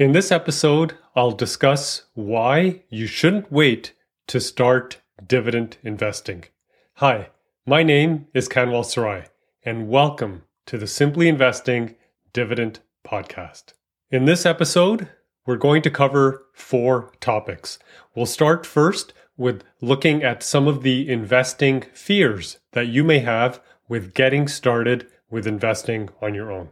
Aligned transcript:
In 0.00 0.12
this 0.12 0.32
episode, 0.32 0.96
I'll 1.14 1.32
discuss 1.32 2.04
why 2.14 2.84
you 2.88 3.06
shouldn't 3.06 3.52
wait 3.52 3.92
to 4.28 4.40
start 4.40 4.96
dividend 5.26 5.76
investing. 5.82 6.44
Hi, 6.94 7.28
my 7.66 7.82
name 7.82 8.26
is 8.32 8.48
Kanwal 8.48 8.82
Sarai, 8.82 9.24
and 9.62 9.90
welcome 9.90 10.44
to 10.64 10.78
the 10.78 10.86
Simply 10.86 11.28
Investing 11.28 11.96
Dividend 12.32 12.80
Podcast. 13.06 13.74
In 14.10 14.24
this 14.24 14.46
episode, 14.46 15.06
we're 15.44 15.56
going 15.56 15.82
to 15.82 15.90
cover 15.90 16.46
four 16.54 17.12
topics. 17.20 17.78
We'll 18.14 18.24
start 18.24 18.64
first 18.64 19.12
with 19.36 19.62
looking 19.82 20.22
at 20.22 20.42
some 20.42 20.66
of 20.66 20.82
the 20.82 21.10
investing 21.10 21.82
fears 21.92 22.58
that 22.72 22.88
you 22.88 23.04
may 23.04 23.18
have 23.18 23.60
with 23.86 24.14
getting 24.14 24.48
started 24.48 25.08
with 25.28 25.46
investing 25.46 26.08
on 26.22 26.34
your 26.34 26.50
own. 26.50 26.70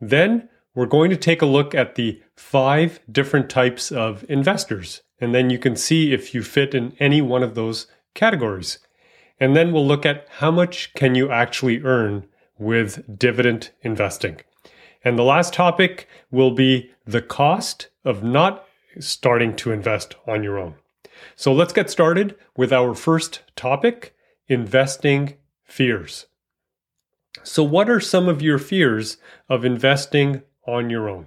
Then 0.00 0.48
we're 0.74 0.86
going 0.86 1.10
to 1.10 1.16
take 1.16 1.42
a 1.42 1.46
look 1.46 1.74
at 1.74 1.94
the 1.94 2.22
five 2.36 3.00
different 3.10 3.50
types 3.50 3.90
of 3.90 4.24
investors, 4.28 5.02
and 5.20 5.34
then 5.34 5.50
you 5.50 5.58
can 5.58 5.76
see 5.76 6.12
if 6.12 6.34
you 6.34 6.42
fit 6.42 6.74
in 6.74 6.96
any 6.98 7.20
one 7.20 7.42
of 7.42 7.54
those 7.54 7.86
categories. 8.14 8.78
And 9.38 9.56
then 9.56 9.72
we'll 9.72 9.86
look 9.86 10.04
at 10.04 10.26
how 10.38 10.50
much 10.50 10.92
can 10.94 11.14
you 11.14 11.30
actually 11.30 11.82
earn 11.82 12.26
with 12.58 13.18
dividend 13.18 13.70
investing. 13.82 14.40
And 15.02 15.18
the 15.18 15.22
last 15.24 15.54
topic 15.54 16.06
will 16.30 16.50
be 16.50 16.90
the 17.06 17.22
cost 17.22 17.88
of 18.04 18.22
not 18.22 18.66
starting 18.98 19.56
to 19.56 19.72
invest 19.72 20.14
on 20.26 20.42
your 20.42 20.58
own. 20.58 20.74
So 21.36 21.52
let's 21.52 21.72
get 21.72 21.90
started 21.90 22.36
with 22.56 22.72
our 22.72 22.94
first 22.94 23.40
topic 23.56 24.14
investing 24.46 25.36
fears. 25.64 26.26
So, 27.42 27.62
what 27.62 27.88
are 27.88 28.00
some 28.00 28.28
of 28.28 28.42
your 28.42 28.58
fears 28.58 29.16
of 29.48 29.64
investing 29.64 30.42
on 30.66 30.90
your 30.90 31.08
own. 31.08 31.26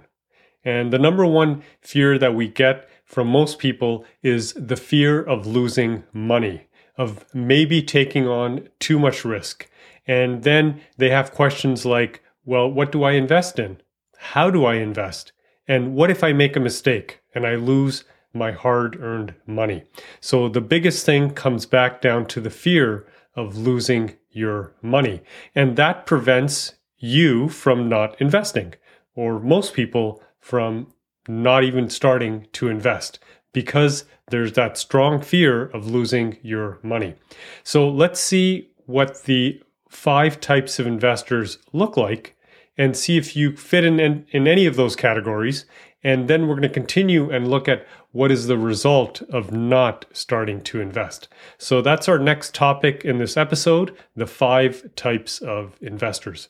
And 0.64 0.92
the 0.92 0.98
number 0.98 1.26
one 1.26 1.62
fear 1.80 2.18
that 2.18 2.34
we 2.34 2.48
get 2.48 2.88
from 3.04 3.28
most 3.28 3.58
people 3.58 4.04
is 4.22 4.54
the 4.54 4.76
fear 4.76 5.22
of 5.22 5.46
losing 5.46 6.04
money, 6.12 6.68
of 6.96 7.24
maybe 7.34 7.82
taking 7.82 8.26
on 8.26 8.68
too 8.78 8.98
much 8.98 9.24
risk. 9.24 9.68
And 10.06 10.42
then 10.42 10.80
they 10.96 11.10
have 11.10 11.32
questions 11.32 11.84
like, 11.84 12.22
well, 12.44 12.70
what 12.70 12.92
do 12.92 13.02
I 13.02 13.12
invest 13.12 13.58
in? 13.58 13.78
How 14.16 14.50
do 14.50 14.64
I 14.64 14.76
invest? 14.76 15.32
And 15.68 15.94
what 15.94 16.10
if 16.10 16.24
I 16.24 16.32
make 16.32 16.56
a 16.56 16.60
mistake 16.60 17.20
and 17.34 17.46
I 17.46 17.54
lose 17.56 18.04
my 18.32 18.52
hard 18.52 19.00
earned 19.00 19.34
money? 19.46 19.84
So 20.20 20.48
the 20.48 20.60
biggest 20.60 21.04
thing 21.04 21.30
comes 21.30 21.66
back 21.66 22.00
down 22.00 22.26
to 22.26 22.40
the 22.40 22.50
fear 22.50 23.06
of 23.34 23.56
losing 23.56 24.16
your 24.30 24.74
money. 24.82 25.22
And 25.54 25.76
that 25.76 26.06
prevents 26.06 26.74
you 26.98 27.48
from 27.48 27.88
not 27.88 28.18
investing 28.20 28.74
or 29.14 29.38
most 29.38 29.74
people 29.74 30.22
from 30.40 30.92
not 31.28 31.64
even 31.64 31.88
starting 31.88 32.46
to 32.52 32.68
invest 32.68 33.18
because 33.52 34.04
there's 34.30 34.52
that 34.52 34.76
strong 34.76 35.20
fear 35.20 35.66
of 35.66 35.86
losing 35.86 36.38
your 36.42 36.78
money. 36.82 37.14
So 37.62 37.88
let's 37.88 38.20
see 38.20 38.70
what 38.86 39.22
the 39.24 39.62
five 39.88 40.40
types 40.40 40.78
of 40.78 40.86
investors 40.86 41.58
look 41.72 41.96
like 41.96 42.36
and 42.76 42.96
see 42.96 43.16
if 43.16 43.36
you 43.36 43.56
fit 43.56 43.84
in, 43.84 44.00
in, 44.00 44.26
in 44.30 44.46
any 44.46 44.66
of 44.66 44.76
those 44.76 44.96
categories. 44.96 45.64
And 46.02 46.28
then 46.28 46.46
we're 46.46 46.56
going 46.56 46.62
to 46.62 46.68
continue 46.68 47.30
and 47.30 47.48
look 47.48 47.68
at 47.68 47.86
what 48.12 48.30
is 48.30 48.46
the 48.46 48.58
result 48.58 49.22
of 49.22 49.52
not 49.52 50.04
starting 50.12 50.60
to 50.62 50.80
invest. 50.80 51.28
So 51.56 51.80
that's 51.80 52.08
our 52.08 52.18
next 52.18 52.54
topic 52.54 53.04
in 53.04 53.18
this 53.18 53.36
episode 53.36 53.96
the 54.14 54.26
five 54.26 54.94
types 54.96 55.40
of 55.40 55.76
investors. 55.80 56.48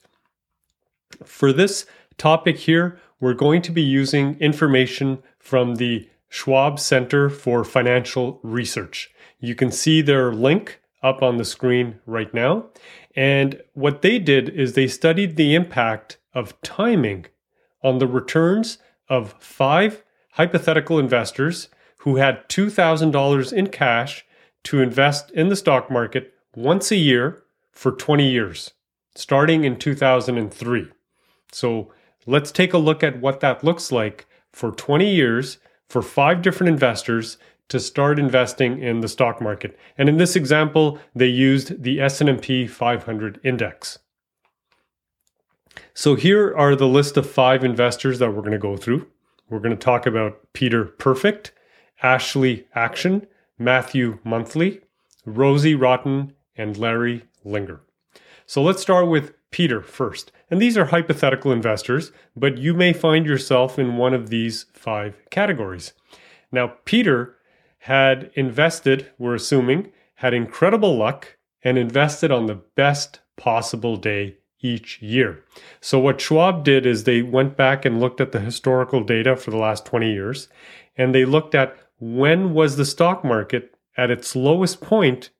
For 1.24 1.52
this 1.52 1.86
topic 2.16 2.58
here, 2.58 2.98
we're 3.20 3.34
going 3.34 3.62
to 3.62 3.72
be 3.72 3.82
using 3.82 4.38
information 4.40 5.22
from 5.38 5.76
the 5.76 6.08
Schwab 6.28 6.80
Center 6.80 7.30
for 7.30 7.64
Financial 7.64 8.40
Research. 8.42 9.10
You 9.38 9.54
can 9.54 9.70
see 9.70 10.02
their 10.02 10.32
link 10.32 10.80
up 11.02 11.22
on 11.22 11.36
the 11.36 11.44
screen 11.44 12.00
right 12.06 12.32
now. 12.32 12.66
And 13.14 13.61
what 13.74 14.02
they 14.02 14.18
did 14.18 14.48
is 14.48 14.72
they 14.72 14.89
studied 14.89 15.36
the 15.36 15.55
impact 15.55 16.18
of 16.34 16.61
timing 16.62 17.27
on 17.83 17.98
the 17.98 18.06
returns 18.06 18.78
of 19.08 19.34
five 19.39 20.02
hypothetical 20.33 20.98
investors 20.98 21.68
who 21.98 22.16
had 22.16 22.48
$2,000 22.48 23.52
in 23.52 23.68
cash 23.68 24.24
to 24.64 24.80
invest 24.80 25.30
in 25.30 25.48
the 25.48 25.56
stock 25.56 25.90
market 25.90 26.33
once 26.56 26.90
a 26.90 26.96
year 26.96 27.42
for 27.70 27.92
20 27.92 28.28
years, 28.28 28.72
starting 29.14 29.64
in 29.64 29.78
2003. 29.78 30.90
So 31.52 31.92
Let's 32.27 32.51
take 32.51 32.73
a 32.73 32.79
look 32.79 33.02
at 33.02 33.20
what 33.20 33.40
that 33.40 33.62
looks 33.62 33.92
like 33.92 34.27
for 34.52 34.70
20 34.70 35.12
years 35.12 35.58
for 35.89 36.02
five 36.02 36.42
different 36.42 36.73
investors 36.73 37.36
to 37.68 37.80
start 37.80 38.18
investing 38.18 38.83
in 38.83 39.01
the 39.01 39.08
stock 39.08 39.40
market. 39.40 39.79
And 39.96 40.08
in 40.08 40.17
this 40.17 40.36
example, 40.36 40.98
they 41.14 41.27
used 41.27 41.83
the 41.83 42.01
S&P 42.01 42.67
500 42.67 43.40
index. 43.42 43.98
So 45.92 46.14
here 46.14 46.55
are 46.57 46.77
the 46.77 46.89
list 46.89 47.17
of 47.17 47.29
five 47.29 47.64
investors 47.64 48.18
that 48.18 48.30
we're 48.30 48.42
going 48.42 48.52
to 48.52 48.58
go 48.58 48.77
through. 48.77 49.07
We're 49.48 49.61
going 49.61 49.77
to 49.77 49.84
talk 49.84 50.07
about 50.07 50.40
Peter 50.52 50.84
Perfect, 50.84 51.52
Ashley 52.02 52.67
Action, 52.74 53.27
Matthew 53.58 54.18
Monthly, 54.24 54.80
Rosie 55.24 55.74
Rotten, 55.74 56.33
and 56.57 56.77
Larry 56.77 57.24
Linger. 57.45 57.80
So 58.46 58.62
let's 58.62 58.82
start 58.82 59.08
with 59.08 59.32
Peter 59.50 59.82
first. 59.82 60.32
And 60.50 60.60
these 60.60 60.77
are 60.77 60.86
hypothetical 60.86 61.52
investors, 61.52 62.12
but 62.36 62.58
you 62.58 62.74
may 62.74 62.92
find 62.92 63.24
yourself 63.24 63.78
in 63.78 63.96
one 63.96 64.12
of 64.12 64.28
these 64.28 64.66
five 64.72 65.16
categories. 65.30 65.92
Now, 66.52 66.74
Peter 66.84 67.36
had 67.78 68.30
invested, 68.34 69.10
we're 69.18 69.34
assuming, 69.34 69.92
had 70.16 70.34
incredible 70.34 70.96
luck 70.96 71.36
and 71.62 71.78
invested 71.78 72.30
on 72.30 72.46
the 72.46 72.60
best 72.77 73.20
possible 73.36 73.96
day 73.96 74.36
each 74.60 75.00
year. 75.02 75.44
So, 75.80 75.98
what 75.98 76.20
Schwab 76.20 76.64
did 76.64 76.86
is 76.86 77.04
they 77.04 77.22
went 77.22 77.56
back 77.56 77.84
and 77.84 78.00
looked 78.00 78.20
at 78.20 78.33
the 78.33 78.40
historical 78.40 79.02
data 79.02 79.36
for 79.36 79.50
the 79.50 79.56
last 79.56 79.84
20 79.86 80.12
years, 80.12 80.48
and 80.96 81.14
they 81.14 81.24
looked 81.24 81.54
at 81.54 81.77
when 81.98 82.54
was 82.54 82.77
the 82.77 82.84
stock 82.84 83.24
market 83.24 83.74
at 83.96 84.10
its 84.10 84.34
lowest 84.34 84.80
point 84.80 85.30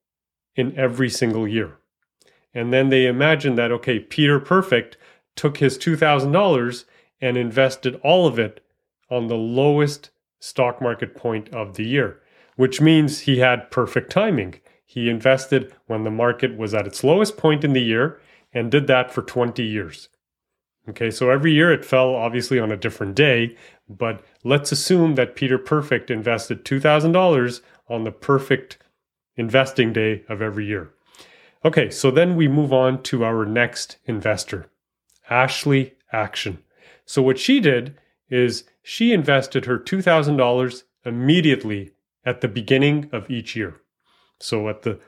in 0.55 0.77
every 0.79 1.11
single 1.11 1.49
year. 1.49 1.79
And 2.55 2.73
then 2.73 2.89
they 2.89 3.07
imagined 3.07 3.59
that, 3.59 3.73
okay, 3.73 3.99
Peter 3.99 4.39
Perfect 4.39 4.97
took 5.35 5.59
his 5.59 5.77
$2,000 5.77 6.85
and 7.21 7.37
invested 7.37 7.97
all 8.03 8.27
of 8.27 8.39
it 8.39 8.65
on 9.11 9.27
the 9.27 9.37
lowest 9.37 10.11
stock 10.41 10.81
market 10.81 11.17
point 11.17 11.49
of 11.55 11.75
the 11.75 11.85
year, 11.85 12.21
which 12.57 12.81
means 12.81 13.21
he 13.21 13.39
had 13.39 13.71
perfect 13.71 14.11
timing. 14.13 14.55
He 14.85 15.09
invested 15.09 15.75
when 15.87 16.05
the 16.05 16.11
market 16.11 16.57
was 16.57 16.75
at 16.75 16.87
its 16.87 17.03
lowest 17.03 17.37
point 17.37 17.65
in 17.65 17.73
the 17.73 17.83
year 17.83 18.21
and 18.53 18.71
did 18.71 18.87
that 18.87 19.11
for 19.11 19.23
20 19.23 19.63
years. 19.63 20.09
Okay, 20.89 21.11
so 21.11 21.31
every 21.31 21.53
year 21.53 21.73
it 21.73 21.85
fell 21.85 22.15
obviously 22.15 22.59
on 22.59 22.71
a 22.71 22.77
different 22.77 23.15
day, 23.15 23.57
but 23.89 24.23
let's 24.45 24.71
assume 24.71 25.15
that 25.15 25.35
Peter 25.35 25.57
Perfect 25.57 26.11
invested 26.11 26.65
$2,000 26.65 27.61
on 27.89 28.05
the 28.05 28.13
perfect 28.13 28.79
investing 29.37 29.93
day 29.93 30.25
of 30.29 30.43
every 30.43 30.67
year. 30.67 30.93
Okay, 31.65 31.89
so 31.91 32.11
then 32.11 32.37
we 32.37 32.47
move 32.47 32.73
on 32.73 33.03
to 33.05 33.25
our 33.25 33.47
next 33.47 33.97
investor, 34.05 34.71
Ashley 35.31 35.95
Action. 36.13 36.59
So 37.07 37.23
what 37.23 37.39
she 37.39 37.59
did 37.59 37.97
is 38.29 38.65
she 38.83 39.13
invested 39.13 39.65
her 39.65 39.79
$2,000 39.79 40.83
immediately 41.07 41.93
at 42.25 42.43
the 42.43 42.49
beginning 42.49 43.09
of 43.13 43.31
each 43.31 43.57
year. 43.57 43.81
So 44.41 44.69
at 44.69 44.83
the 44.83 45.01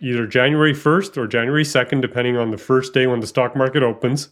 either 0.00 0.26
January 0.26 0.72
1st 0.72 1.16
or 1.16 1.26
January 1.26 1.64
2nd 1.64 2.00
depending 2.00 2.36
on 2.36 2.50
the 2.50 2.58
first 2.58 2.94
day 2.94 3.06
when 3.06 3.20
the 3.20 3.26
stock 3.26 3.56
market 3.56 3.82
opens 3.82 4.28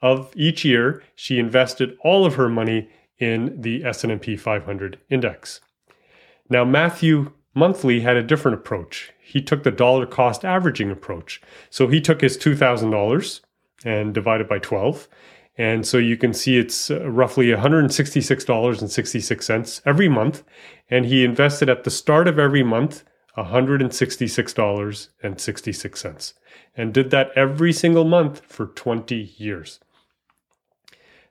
of 0.00 0.32
each 0.34 0.64
year, 0.64 1.02
she 1.14 1.38
invested 1.38 1.96
all 2.02 2.24
of 2.24 2.34
her 2.34 2.48
money 2.48 2.88
in 3.18 3.60
the 3.60 3.84
S&P 3.84 4.36
500 4.36 4.98
index. 5.10 5.60
Now 6.48 6.64
Matthew 6.64 7.32
Monthly 7.54 8.00
had 8.00 8.16
a 8.16 8.22
different 8.22 8.58
approach. 8.58 9.12
He 9.20 9.40
took 9.40 9.62
the 9.62 9.70
dollar 9.70 10.04
cost 10.06 10.44
averaging 10.44 10.90
approach. 10.90 11.40
So 11.70 11.86
he 11.88 12.00
took 12.00 12.20
his 12.20 12.36
$2,000 12.36 13.40
and 13.84 14.12
divided 14.12 14.48
by 14.48 14.58
12. 14.58 15.06
And 15.56 15.86
so 15.86 15.98
you 15.98 16.16
can 16.16 16.32
see 16.32 16.58
it's 16.58 16.90
uh, 16.90 17.08
roughly 17.08 17.46
$166.66 17.46 19.80
every 19.86 20.08
month. 20.08 20.42
And 20.90 21.06
he 21.06 21.24
invested 21.24 21.68
at 21.68 21.84
the 21.84 21.90
start 21.90 22.26
of 22.26 22.40
every 22.40 22.64
month 22.64 23.04
$166.66 23.36 26.34
and 26.76 26.92
did 26.94 27.10
that 27.10 27.30
every 27.36 27.72
single 27.72 28.04
month 28.04 28.42
for 28.46 28.66
20 28.66 29.34
years. 29.36 29.80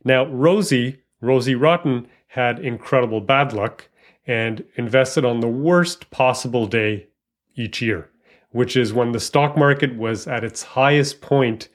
Now, 0.04 0.26
Rosie, 0.26 1.04
Rosie 1.22 1.56
Rotten, 1.56 2.08
had 2.28 2.60
incredible 2.60 3.22
bad 3.22 3.54
luck 3.54 3.88
and 4.26 4.64
invested 4.76 5.26
on 5.26 5.40
the 5.40 5.48
worst 5.48 6.10
possible 6.12 6.66
day 6.66 7.08
each 7.56 7.82
year, 7.82 8.10
which 8.52 8.76
is 8.76 8.94
when 8.94 9.12
the 9.12 9.20
stock 9.20 9.58
market 9.58 9.96
was 9.96 10.28
at 10.28 10.44
its 10.44 10.64
highest 10.64 11.22
point 11.22 11.70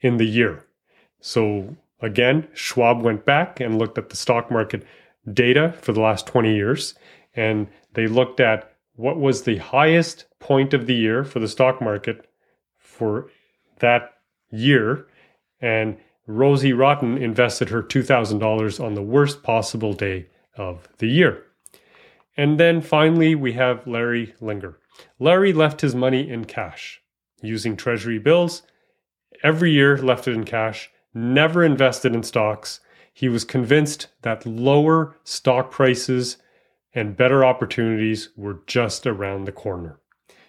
in 0.00 0.16
the 0.16 0.26
year. 0.26 0.64
So 1.20 1.76
again, 2.00 2.48
Schwab 2.54 3.02
went 3.02 3.24
back 3.24 3.60
and 3.60 3.78
looked 3.78 3.98
at 3.98 4.08
the 4.08 4.16
stock 4.16 4.50
market 4.50 4.84
data 5.32 5.74
for 5.82 5.92
the 5.92 6.00
last 6.00 6.26
20 6.26 6.54
years 6.54 6.94
and 7.34 7.68
they 7.94 8.06
looked 8.06 8.40
at 8.40 8.74
what 8.94 9.18
was 9.18 9.42
the 9.42 9.58
highest 9.58 10.26
point 10.40 10.74
of 10.74 10.86
the 10.86 10.94
year 10.94 11.24
for 11.24 11.38
the 11.38 11.48
stock 11.48 11.80
market 11.80 12.28
for 12.76 13.30
that 13.78 14.14
year. 14.50 15.06
And 15.60 15.96
Rosie 16.26 16.72
Rotten 16.72 17.18
invested 17.18 17.70
her 17.70 17.82
$2,000 17.82 18.84
on 18.84 18.94
the 18.94 19.02
worst 19.02 19.42
possible 19.42 19.92
day 19.92 20.26
of 20.56 20.88
the 20.98 21.08
year. 21.08 21.44
And 22.40 22.58
then 22.58 22.80
finally, 22.80 23.34
we 23.34 23.52
have 23.52 23.86
Larry 23.86 24.34
Linger. 24.40 24.78
Larry 25.18 25.52
left 25.52 25.82
his 25.82 25.94
money 25.94 26.26
in 26.26 26.46
cash 26.46 27.02
using 27.42 27.76
treasury 27.76 28.18
bills. 28.18 28.62
Every 29.42 29.72
year, 29.72 29.98
left 29.98 30.26
it 30.26 30.32
in 30.32 30.44
cash, 30.44 30.88
never 31.12 31.62
invested 31.62 32.14
in 32.14 32.22
stocks. 32.22 32.80
He 33.12 33.28
was 33.28 33.44
convinced 33.44 34.06
that 34.22 34.46
lower 34.46 35.18
stock 35.22 35.70
prices 35.70 36.38
and 36.94 37.14
better 37.14 37.44
opportunities 37.44 38.30
were 38.38 38.62
just 38.66 39.06
around 39.06 39.44
the 39.44 39.52
corner. 39.52 40.00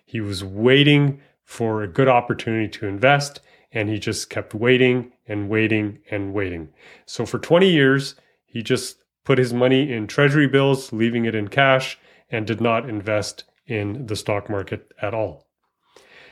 He 0.06 0.22
was 0.22 0.46
waiting 0.46 1.20
for 1.44 1.84
a 1.84 1.90
good 1.90 2.08
opportunity 2.08 2.70
to 2.70 2.88
invest, 2.88 3.42
and 3.74 3.90
he 3.90 4.00
just 4.00 4.30
kept 4.30 4.54
waiting 4.54 5.12
and 5.28 5.50
waiting 5.50 6.00
and 6.10 6.34
waiting. 6.34 6.70
So 7.06 7.26
for 7.26 7.38
20 7.38 7.70
years, 7.70 8.16
he 8.46 8.64
just 8.64 9.00
put 9.23 9.38
his 9.38 9.53
money 9.53 9.91
in 9.91 10.07
treasury 10.07 10.47
bills, 10.47 10.91
leaving 10.91 11.25
it 11.25 11.35
in 11.35 11.47
cash, 11.47 11.97
and 12.29 12.47
did 12.47 12.62
not 12.62 12.89
invest 12.89 13.44
in 13.68 14.06
the 14.07 14.15
stock 14.15 14.50
market 14.50 14.91
at 15.01 15.13
all. 15.13 15.47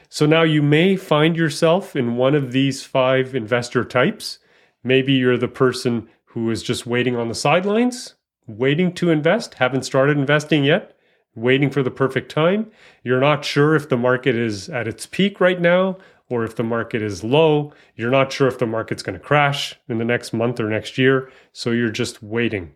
So 0.09 0.25
now 0.25 0.41
you 0.41 0.63
may 0.63 0.95
find 0.95 1.38
yourself 1.38 1.95
in 1.95 2.15
one 2.15 2.33
of 2.33 2.51
these 2.51 2.83
five 2.83 3.36
investor 3.36 3.86
types. 3.86 4.39
Maybe 4.83 5.13
you're 5.13 5.38
the 5.38 5.47
person 5.47 6.09
who 6.25 6.50
is 6.50 6.63
just 6.63 6.88
waiting 6.88 7.15
on 7.15 7.27
the 7.27 7.36
sidelines, 7.36 8.15
waiting 8.47 8.94
to 8.94 9.12
invest, 9.12 9.56
haven't 9.56 9.83
started 9.83 10.18
investing 10.18 10.63
yet, 10.63 10.97
waiting 11.36 11.69
for 11.69 11.83
the 11.83 11.91
perfect 11.91 12.31
time. 12.31 12.71
You're 13.03 13.19
not 13.19 13.45
sure 13.45 13.75
if 13.75 13.89
the 13.89 13.97
market 13.97 14.36
is 14.36 14.68
at 14.69 14.88
its 14.88 15.06
peak 15.06 15.39
right 15.39 15.62
now 15.62 15.97
or 16.27 16.44
if 16.44 16.56
the 16.56 16.63
market 16.63 17.01
is 17.01 17.24
low. 17.24 17.74
You're 17.95 18.12
not 18.12 18.31
sure 18.31 18.47
if 18.47 18.57
the 18.57 18.65
market's 18.65 19.03
going 19.03 19.18
to 19.18 19.24
crash 19.24 19.75
in 19.88 20.00
the 20.00 20.06
next 20.06 20.33
month 20.33 20.59
or 20.59 20.69
next 20.69 20.97
year. 20.97 21.31
So 21.53 21.71
you're 21.71 21.91
just 21.91 22.24
waiting. 22.24 22.75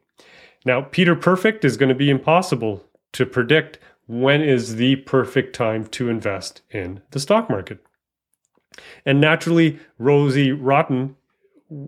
Now, 0.66 0.82
Peter 0.82 1.16
Perfect 1.16 1.66
is 1.66 1.78
going 1.78 1.90
to 1.90 1.96
be 1.96 2.10
impossible 2.10 2.86
to 3.14 3.26
predict 3.26 3.80
when 4.08 4.42
is 4.42 4.76
the 4.76 4.98
perfect 4.98 5.56
time 5.56 5.86
to 5.88 6.10
invest 6.10 6.62
in 6.72 7.02
the 7.12 7.20
stock 7.20 7.50
market. 7.50 7.80
And 9.06 9.22
naturally, 9.22 9.80
Rosie 9.98 10.52
Rotten 10.52 11.16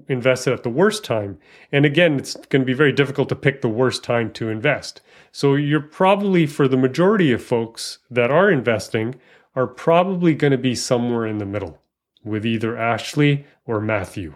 invested 0.07 0.53
at 0.53 0.63
the 0.63 0.69
worst 0.69 1.03
time. 1.03 1.37
And 1.71 1.85
again, 1.85 2.17
it's 2.17 2.35
going 2.47 2.61
to 2.61 2.65
be 2.65 2.73
very 2.73 2.91
difficult 2.91 3.29
to 3.29 3.35
pick 3.35 3.61
the 3.61 3.69
worst 3.69 4.03
time 4.03 4.31
to 4.33 4.49
invest. 4.49 5.01
So 5.31 5.55
you're 5.55 5.81
probably, 5.81 6.45
for 6.45 6.67
the 6.67 6.77
majority 6.77 7.31
of 7.31 7.43
folks 7.43 7.99
that 8.09 8.31
are 8.31 8.49
investing, 8.49 9.15
are 9.55 9.67
probably 9.67 10.33
going 10.33 10.51
to 10.51 10.57
be 10.57 10.75
somewhere 10.75 11.25
in 11.25 11.37
the 11.37 11.45
middle 11.45 11.79
with 12.23 12.45
either 12.45 12.77
Ashley 12.77 13.45
or 13.65 13.79
Matthew. 13.79 14.35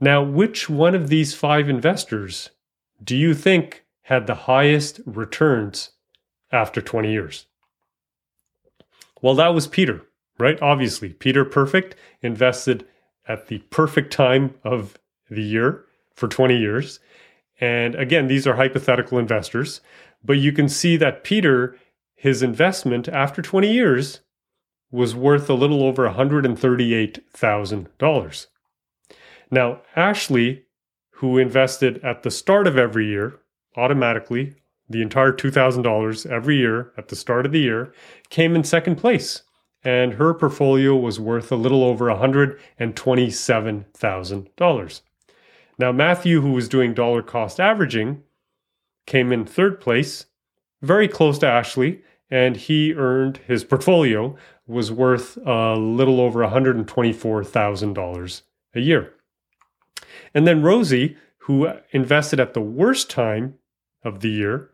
Now, 0.00 0.22
which 0.22 0.70
one 0.70 0.94
of 0.94 1.08
these 1.08 1.34
five 1.34 1.68
investors 1.68 2.50
do 3.02 3.16
you 3.16 3.34
think 3.34 3.84
had 4.02 4.26
the 4.26 4.34
highest 4.34 5.00
returns 5.06 5.90
after 6.50 6.80
20 6.80 7.10
years? 7.10 7.46
Well, 9.20 9.34
that 9.34 9.54
was 9.54 9.66
Peter, 9.66 10.02
right? 10.38 10.60
Obviously, 10.62 11.12
Peter 11.12 11.44
Perfect 11.44 11.96
invested 12.22 12.86
at 13.26 13.48
the 13.48 13.58
perfect 13.70 14.12
time 14.12 14.54
of 14.64 14.98
the 15.30 15.42
year 15.42 15.84
for 16.14 16.28
20 16.28 16.56
years. 16.56 17.00
And 17.60 17.94
again, 17.94 18.28
these 18.28 18.46
are 18.46 18.56
hypothetical 18.56 19.18
investors, 19.18 19.82
but 20.24 20.38
you 20.38 20.52
can 20.52 20.68
see 20.68 20.96
that 20.96 21.24
Peter, 21.24 21.76
his 22.14 22.42
investment 22.42 23.08
after 23.08 23.42
20 23.42 23.70
years 23.70 24.20
was 24.90 25.14
worth 25.14 25.50
a 25.50 25.54
little 25.54 25.82
over 25.82 26.08
$138,000. 26.08 28.46
Now, 29.50 29.80
Ashley, 29.96 30.64
who 31.18 31.36
invested 31.36 32.02
at 32.04 32.22
the 32.22 32.30
start 32.30 32.68
of 32.68 32.78
every 32.78 33.06
year, 33.06 33.40
automatically, 33.76 34.54
the 34.88 35.02
entire 35.02 35.32
$2,000 35.32 36.30
every 36.30 36.56
year 36.56 36.92
at 36.96 37.08
the 37.08 37.16
start 37.16 37.44
of 37.44 37.50
the 37.50 37.58
year, 37.58 37.92
came 38.30 38.54
in 38.54 38.62
second 38.62 38.94
place 38.96 39.42
and 39.82 40.14
her 40.14 40.32
portfolio 40.34 40.96
was 40.96 41.20
worth 41.20 41.50
a 41.50 41.56
little 41.56 41.82
over 41.82 42.04
$127,000. 42.06 45.00
Now, 45.78 45.92
Matthew, 45.92 46.40
who 46.40 46.52
was 46.52 46.68
doing 46.68 46.94
dollar 46.94 47.22
cost 47.22 47.60
averaging, 47.60 48.22
came 49.06 49.32
in 49.32 49.44
third 49.44 49.80
place, 49.80 50.26
very 50.82 51.08
close 51.08 51.38
to 51.38 51.48
Ashley, 51.48 52.02
and 52.30 52.56
he 52.56 52.94
earned 52.94 53.38
his 53.46 53.64
portfolio 53.64 54.36
was 54.66 54.92
worth 54.92 55.38
a 55.44 55.74
little 55.74 56.20
over 56.20 56.40
$124,000 56.40 58.42
a 58.74 58.80
year. 58.80 59.14
And 60.34 60.46
then 60.46 60.62
Rosie, 60.62 61.16
who 61.38 61.72
invested 61.90 62.40
at 62.40 62.54
the 62.54 62.60
worst 62.60 63.10
time 63.10 63.54
of 64.04 64.20
the 64.20 64.30
year, 64.30 64.70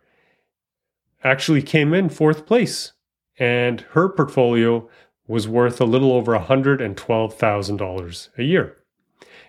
actually 1.22 1.62
came 1.62 1.94
in 1.94 2.08
fourth 2.08 2.46
place 2.46 2.92
and 3.38 3.82
her 3.92 4.08
portfolio 4.08 4.88
was 5.26 5.48
worth 5.48 5.80
a 5.80 5.84
little 5.84 6.12
over 6.12 6.38
$112,000 6.38 8.28
a 8.38 8.42
year. 8.42 8.76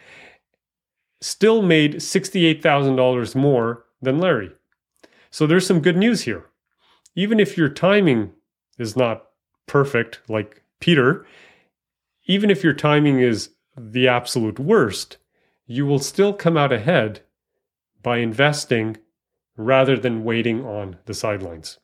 still 1.21 1.61
made 1.61 1.95
$68,000 1.95 3.35
more 3.35 3.85
than 4.01 4.19
Larry. 4.19 4.51
So 5.31 5.47
there's 5.47 5.65
some 5.65 5.81
good 5.81 5.97
news 5.97 6.23
here. 6.23 6.45
Even 7.15 7.39
if 7.39 7.57
your 7.57 7.69
timing 7.69 8.31
is 8.77 8.95
not 8.95 9.25
perfect, 9.67 10.19
like 10.27 10.63
Peter, 10.79 11.25
even 12.25 12.49
if 12.49 12.63
your 12.63 12.73
timing 12.73 13.19
is 13.19 13.49
the 13.77 14.07
absolute 14.07 14.59
worst, 14.59 15.17
you 15.65 15.85
will 15.85 15.99
still 15.99 16.33
come 16.33 16.57
out 16.57 16.71
ahead 16.71 17.21
by 18.01 18.17
investing 18.17 18.97
rather 19.55 19.97
than 19.97 20.23
waiting 20.23 20.65
on 20.65 20.97
the 21.05 21.13
sidelines. 21.13 21.79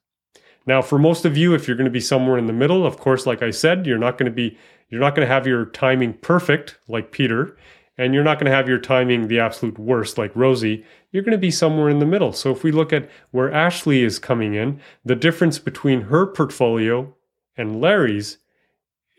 Now, 0.65 0.81
for 0.81 0.99
most 0.99 1.25
of 1.25 1.37
you, 1.37 1.53
if 1.53 1.67
you're 1.67 1.77
going 1.77 1.85
to 1.85 1.91
be 1.91 1.99
somewhere 1.99 2.37
in 2.37 2.47
the 2.47 2.53
middle, 2.53 2.85
of 2.85 2.97
course, 2.97 3.25
like 3.25 3.41
I 3.41 3.51
said, 3.51 3.87
you're 3.87 3.97
not 3.97 4.17
going 4.17 4.29
to 4.29 4.35
be 4.35 4.57
you're 4.89 5.01
not 5.01 5.15
going 5.15 5.27
to 5.27 5.33
have 5.33 5.45
your 5.45 5.65
timing 5.65 6.13
perfect 6.13 6.79
like 6.87 7.11
Peter, 7.11 7.55
and 7.97 8.13
you're 8.13 8.23
not 8.23 8.39
going 8.39 8.49
to 8.49 8.55
have 8.55 8.67
your 8.67 8.79
timing 8.79 9.27
the 9.27 9.39
absolute 9.39 9.77
worst 9.77 10.17
like 10.17 10.35
Rosie. 10.35 10.83
You're 11.11 11.23
going 11.23 11.33
to 11.33 11.37
be 11.37 11.51
somewhere 11.51 11.89
in 11.89 11.99
the 11.99 12.05
middle. 12.05 12.33
So 12.33 12.51
if 12.51 12.63
we 12.63 12.71
look 12.71 12.91
at 12.91 13.09
where 13.31 13.51
Ashley 13.51 14.03
is 14.03 14.19
coming 14.19 14.55
in, 14.55 14.79
the 15.05 15.15
difference 15.15 15.59
between 15.59 16.01
her 16.01 16.25
portfolio 16.25 17.15
and 17.55 17.79
Larry's 17.79 18.39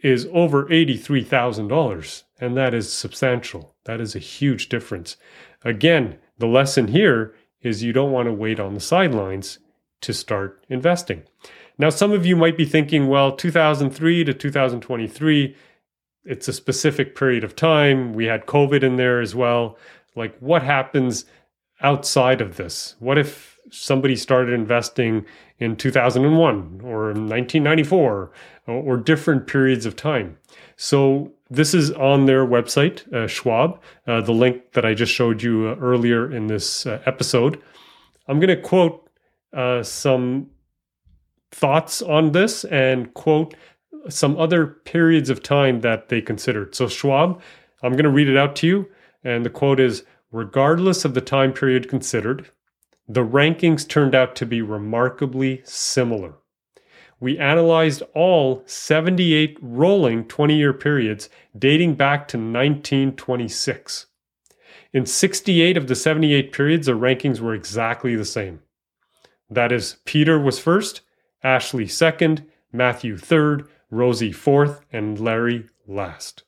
is 0.02 0.28
over 0.32 0.64
$83,000, 0.66 2.22
and 2.40 2.56
that 2.56 2.74
is 2.74 2.92
substantial. 2.92 3.74
That 3.84 4.00
is 4.00 4.14
a 4.14 4.20
huge 4.20 4.68
difference. 4.68 5.16
Again, 5.64 6.18
the 6.38 6.46
lesson 6.46 6.88
here 6.88 7.34
is 7.60 7.82
you 7.82 7.92
don't 7.92 8.12
want 8.12 8.26
to 8.26 8.32
wait 8.32 8.58
on 8.58 8.74
the 8.74 8.80
sidelines 8.80 9.58
to 10.00 10.14
start 10.14 10.64
investing. 10.68 11.22
Now, 11.78 11.90
some 11.90 12.12
of 12.12 12.26
you 12.26 12.36
might 12.36 12.56
be 12.56 12.64
thinking, 12.64 13.08
well, 13.08 13.32
2003 13.32 14.24
to 14.24 14.34
2023, 14.34 15.56
it's 16.24 16.48
a 16.48 16.52
specific 16.52 17.16
period 17.16 17.44
of 17.44 17.56
time. 17.56 18.12
We 18.12 18.26
had 18.26 18.46
COVID 18.46 18.82
in 18.82 18.96
there 18.96 19.20
as 19.20 19.34
well. 19.34 19.78
Like, 20.14 20.36
what 20.40 20.62
happens 20.62 21.24
outside 21.82 22.40
of 22.40 22.56
this? 22.56 22.96
What 22.98 23.18
if 23.18 23.58
somebody 23.70 24.16
started 24.16 24.52
investing 24.52 25.24
in 25.58 25.76
2001 25.76 26.80
or 26.82 27.06
1994 27.06 28.30
or, 28.66 28.96
different 28.96 29.46
periods 29.46 29.86
of 29.86 29.96
time? 29.96 30.36
So, 30.76 31.32
this 31.52 31.74
is 31.74 31.90
on 31.92 32.26
their 32.26 32.46
website, 32.46 33.12
uh, 33.12 33.26
Schwab, 33.26 33.80
uh, 34.06 34.20
the 34.20 34.32
link 34.32 34.72
that 34.72 34.84
I 34.84 34.94
just 34.94 35.12
showed 35.12 35.42
you 35.42 35.68
uh, 35.68 35.76
earlier 35.80 36.32
in 36.32 36.46
this 36.46 36.86
uh, 36.86 37.02
episode. 37.06 37.60
I'm 38.28 38.38
going 38.38 38.56
to 38.56 38.62
quote 38.62 39.10
uh, 39.52 39.82
some 39.82 40.50
thoughts 41.50 42.02
on 42.02 42.30
this 42.30 42.64
and 42.66 43.12
quote 43.14 43.54
some 44.08 44.36
other 44.38 44.66
periods 44.66 45.28
of 45.28 45.42
time 45.42 45.80
that 45.80 46.08
they 46.08 46.20
considered. 46.20 46.74
So, 46.74 46.86
Schwab, 46.86 47.42
I'm 47.82 47.92
going 47.92 48.04
to 48.04 48.10
read 48.10 48.28
it 48.28 48.36
out 48.36 48.54
to 48.56 48.66
you. 48.66 48.88
And 49.24 49.44
the 49.44 49.50
quote 49.50 49.80
is 49.80 50.04
Regardless 50.32 51.04
of 51.04 51.14
the 51.14 51.20
time 51.20 51.52
period 51.52 51.88
considered, 51.88 52.48
the 53.12 53.26
rankings 53.26 53.88
turned 53.88 54.14
out 54.14 54.36
to 54.36 54.46
be 54.46 54.62
remarkably 54.62 55.60
similar. 55.64 56.34
We 57.18 57.38
analyzed 57.38 58.04
all 58.14 58.62
78 58.66 59.58
rolling 59.60 60.28
20 60.28 60.56
year 60.56 60.72
periods 60.72 61.28
dating 61.58 61.96
back 61.96 62.28
to 62.28 62.36
1926. 62.36 64.06
In 64.92 65.06
68 65.06 65.76
of 65.76 65.88
the 65.88 65.96
78 65.96 66.52
periods, 66.52 66.86
the 66.86 66.92
rankings 66.92 67.40
were 67.40 67.52
exactly 67.52 68.14
the 68.14 68.24
same. 68.24 68.60
That 69.50 69.72
is, 69.72 69.96
Peter 70.04 70.38
was 70.38 70.60
first, 70.60 71.00
Ashley 71.42 71.88
second, 71.88 72.46
Matthew 72.72 73.18
third, 73.18 73.68
Rosie 73.90 74.30
fourth, 74.30 74.82
and 74.92 75.18
Larry 75.18 75.66
last. 75.88 76.44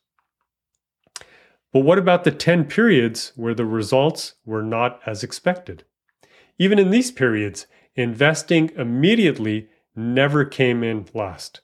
But 1.73 1.81
what 1.81 1.97
about 1.97 2.23
the 2.23 2.31
10 2.31 2.65
periods 2.65 3.33
where 3.35 3.53
the 3.53 3.65
results 3.65 4.35
were 4.45 4.63
not 4.63 5.01
as 5.05 5.23
expected? 5.23 5.83
Even 6.57 6.79
in 6.79 6.91
these 6.91 7.11
periods, 7.11 7.67
investing 7.95 8.71
immediately 8.75 9.69
never 9.95 10.45
came 10.45 10.83
in 10.83 11.05
last. 11.13 11.61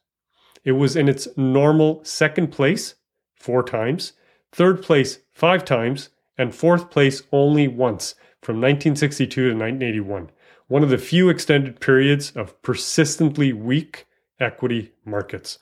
It 0.64 0.74
was 0.74 0.96
in 0.96 1.08
its 1.08 1.28
normal 1.38 2.04
second 2.04 2.48
place 2.48 2.96
four 3.36 3.64
times, 3.64 4.14
third 4.52 4.82
place 4.82 5.20
five 5.32 5.64
times, 5.64 6.10
and 6.38 6.54
fourth 6.54 6.90
place 6.90 7.24
only 7.32 7.68
once 7.68 8.16
from 8.42 8.56
1962 8.56 9.28
to 9.28 9.56
1981, 9.56 10.32
one 10.68 10.84
of 10.84 10.90
the 10.90 10.98
few 10.98 11.30
extended 11.30 11.80
periods 11.80 12.32
of 12.32 12.62
persistently 12.62 13.54
weak 13.54 14.08
equity 14.40 14.94
markets. 15.06 15.60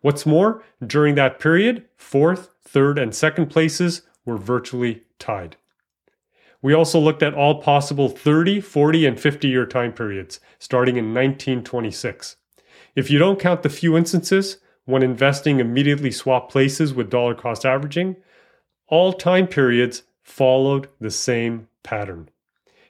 What's 0.00 0.26
more, 0.26 0.62
during 0.84 1.14
that 1.16 1.40
period, 1.40 1.86
fourth, 1.96 2.50
third, 2.62 2.98
and 2.98 3.14
second 3.14 3.46
places 3.46 4.02
were 4.24 4.36
virtually 4.36 5.02
tied. 5.18 5.56
We 6.60 6.74
also 6.74 6.98
looked 6.98 7.22
at 7.22 7.34
all 7.34 7.62
possible 7.62 8.08
30, 8.08 8.60
40, 8.60 9.06
and 9.06 9.20
50 9.20 9.48
year 9.48 9.66
time 9.66 9.92
periods, 9.92 10.40
starting 10.58 10.96
in 10.96 11.14
1926. 11.14 12.36
If 12.96 13.10
you 13.10 13.18
don't 13.18 13.38
count 13.38 13.62
the 13.62 13.68
few 13.68 13.96
instances 13.96 14.58
when 14.84 15.02
investing 15.02 15.60
immediately 15.60 16.10
swap 16.10 16.50
places 16.50 16.92
with 16.92 17.10
dollar 17.10 17.34
cost 17.34 17.64
averaging, 17.64 18.16
all 18.88 19.12
time 19.12 19.46
periods 19.46 20.02
followed 20.22 20.88
the 21.00 21.10
same 21.10 21.68
pattern. 21.84 22.28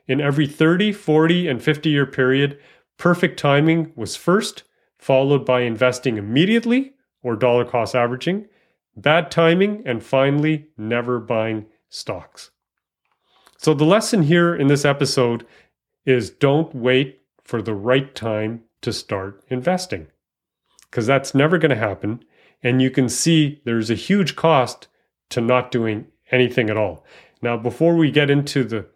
In 0.06 0.20
every 0.20 0.46
30, 0.46 0.92
40, 0.92 1.48
and 1.48 1.62
50 1.62 1.90
year 1.90 2.06
period, 2.06 2.58
perfect 2.96 3.38
timing 3.38 3.92
was 3.94 4.16
first, 4.16 4.62
followed 4.96 5.44
by 5.44 5.60
investing 5.60 6.16
immediately 6.16 6.94
or 7.22 7.36
dollar 7.36 7.64
cost 7.64 7.94
averaging, 7.94 8.46
bad 8.96 9.30
timing, 9.30 9.82
and 9.84 10.02
finally, 10.02 10.68
never 10.78 11.20
buying 11.20 11.66
stocks. 11.90 12.50
So, 13.60 13.74
the 13.74 13.84
lesson 13.84 14.22
here 14.22 14.54
in 14.54 14.68
this 14.68 14.84
episode 14.84 15.44
is 16.06 16.30
don't 16.30 16.72
wait 16.72 17.22
for 17.42 17.60
the 17.60 17.74
right 17.74 18.14
time 18.14 18.62
to 18.82 18.92
start 18.92 19.42
investing 19.48 20.06
because 20.88 21.08
that's 21.08 21.34
never 21.34 21.58
going 21.58 21.70
to 21.70 21.76
happen. 21.76 22.24
And 22.62 22.80
you 22.80 22.90
can 22.90 23.08
see 23.08 23.60
there's 23.64 23.90
a 23.90 23.96
huge 23.96 24.36
cost 24.36 24.86
to 25.30 25.40
not 25.40 25.72
doing 25.72 26.06
anything 26.30 26.70
at 26.70 26.76
all. 26.76 27.04
Now, 27.42 27.56
before 27.56 27.96
we 27.96 28.12
get 28.12 28.30
into 28.30 28.62
the 28.62 28.86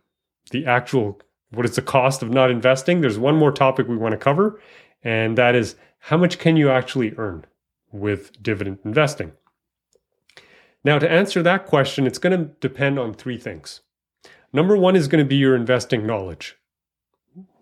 the 0.52 0.64
actual 0.64 1.20
what 1.50 1.66
is 1.66 1.74
the 1.74 1.82
cost 1.82 2.22
of 2.22 2.30
not 2.30 2.50
investing, 2.50 3.00
there's 3.00 3.18
one 3.18 3.36
more 3.36 3.52
topic 3.52 3.88
we 3.88 3.96
want 3.96 4.12
to 4.12 4.18
cover, 4.18 4.60
and 5.02 5.36
that 5.36 5.56
is 5.56 5.74
how 5.98 6.16
much 6.16 6.38
can 6.38 6.56
you 6.56 6.70
actually 6.70 7.14
earn 7.16 7.46
with 7.90 8.40
dividend 8.40 8.78
investing? 8.84 9.32
Now, 10.84 11.00
to 11.00 11.10
answer 11.10 11.42
that 11.42 11.66
question, 11.66 12.06
it's 12.06 12.18
going 12.18 12.38
to 12.38 12.54
depend 12.60 12.98
on 12.98 13.12
three 13.12 13.38
things. 13.38 13.80
Number 14.52 14.76
one 14.76 14.96
is 14.96 15.08
going 15.08 15.24
to 15.24 15.28
be 15.28 15.36
your 15.36 15.56
investing 15.56 16.06
knowledge. 16.06 16.56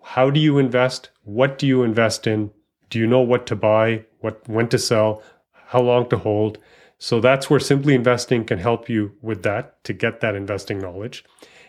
How 0.03 0.31
do 0.31 0.41
you 0.41 0.59
invest? 0.59 1.11
What 1.23 1.57
do 1.57 1.67
you 1.67 1.85
invest 1.85 2.27
in? 2.27 2.51
Do 2.89 2.99
you 2.99 3.07
know 3.07 3.21
what 3.21 3.47
to 3.47 3.57
buy, 3.57 4.05
what 4.19 4.49
when 4.49 4.69
to 4.69 4.79
sell, 4.79 5.23
how 5.53 5.81
long 5.81 6.09
to 6.09 6.19
hold? 6.19 6.59
So 6.99 7.21
that's 7.21 7.49
where 7.49 7.61
simply 7.61 7.95
investing 7.95 8.45
can 8.45 8.59
help 8.59 8.89
you 8.89 9.13
with 9.23 9.43
that 9.45 9.83
to 9.85 9.93
get 9.93 10.21
that 10.21 10.35
investing 10.35 10.81
knowledge. 10.81 11.25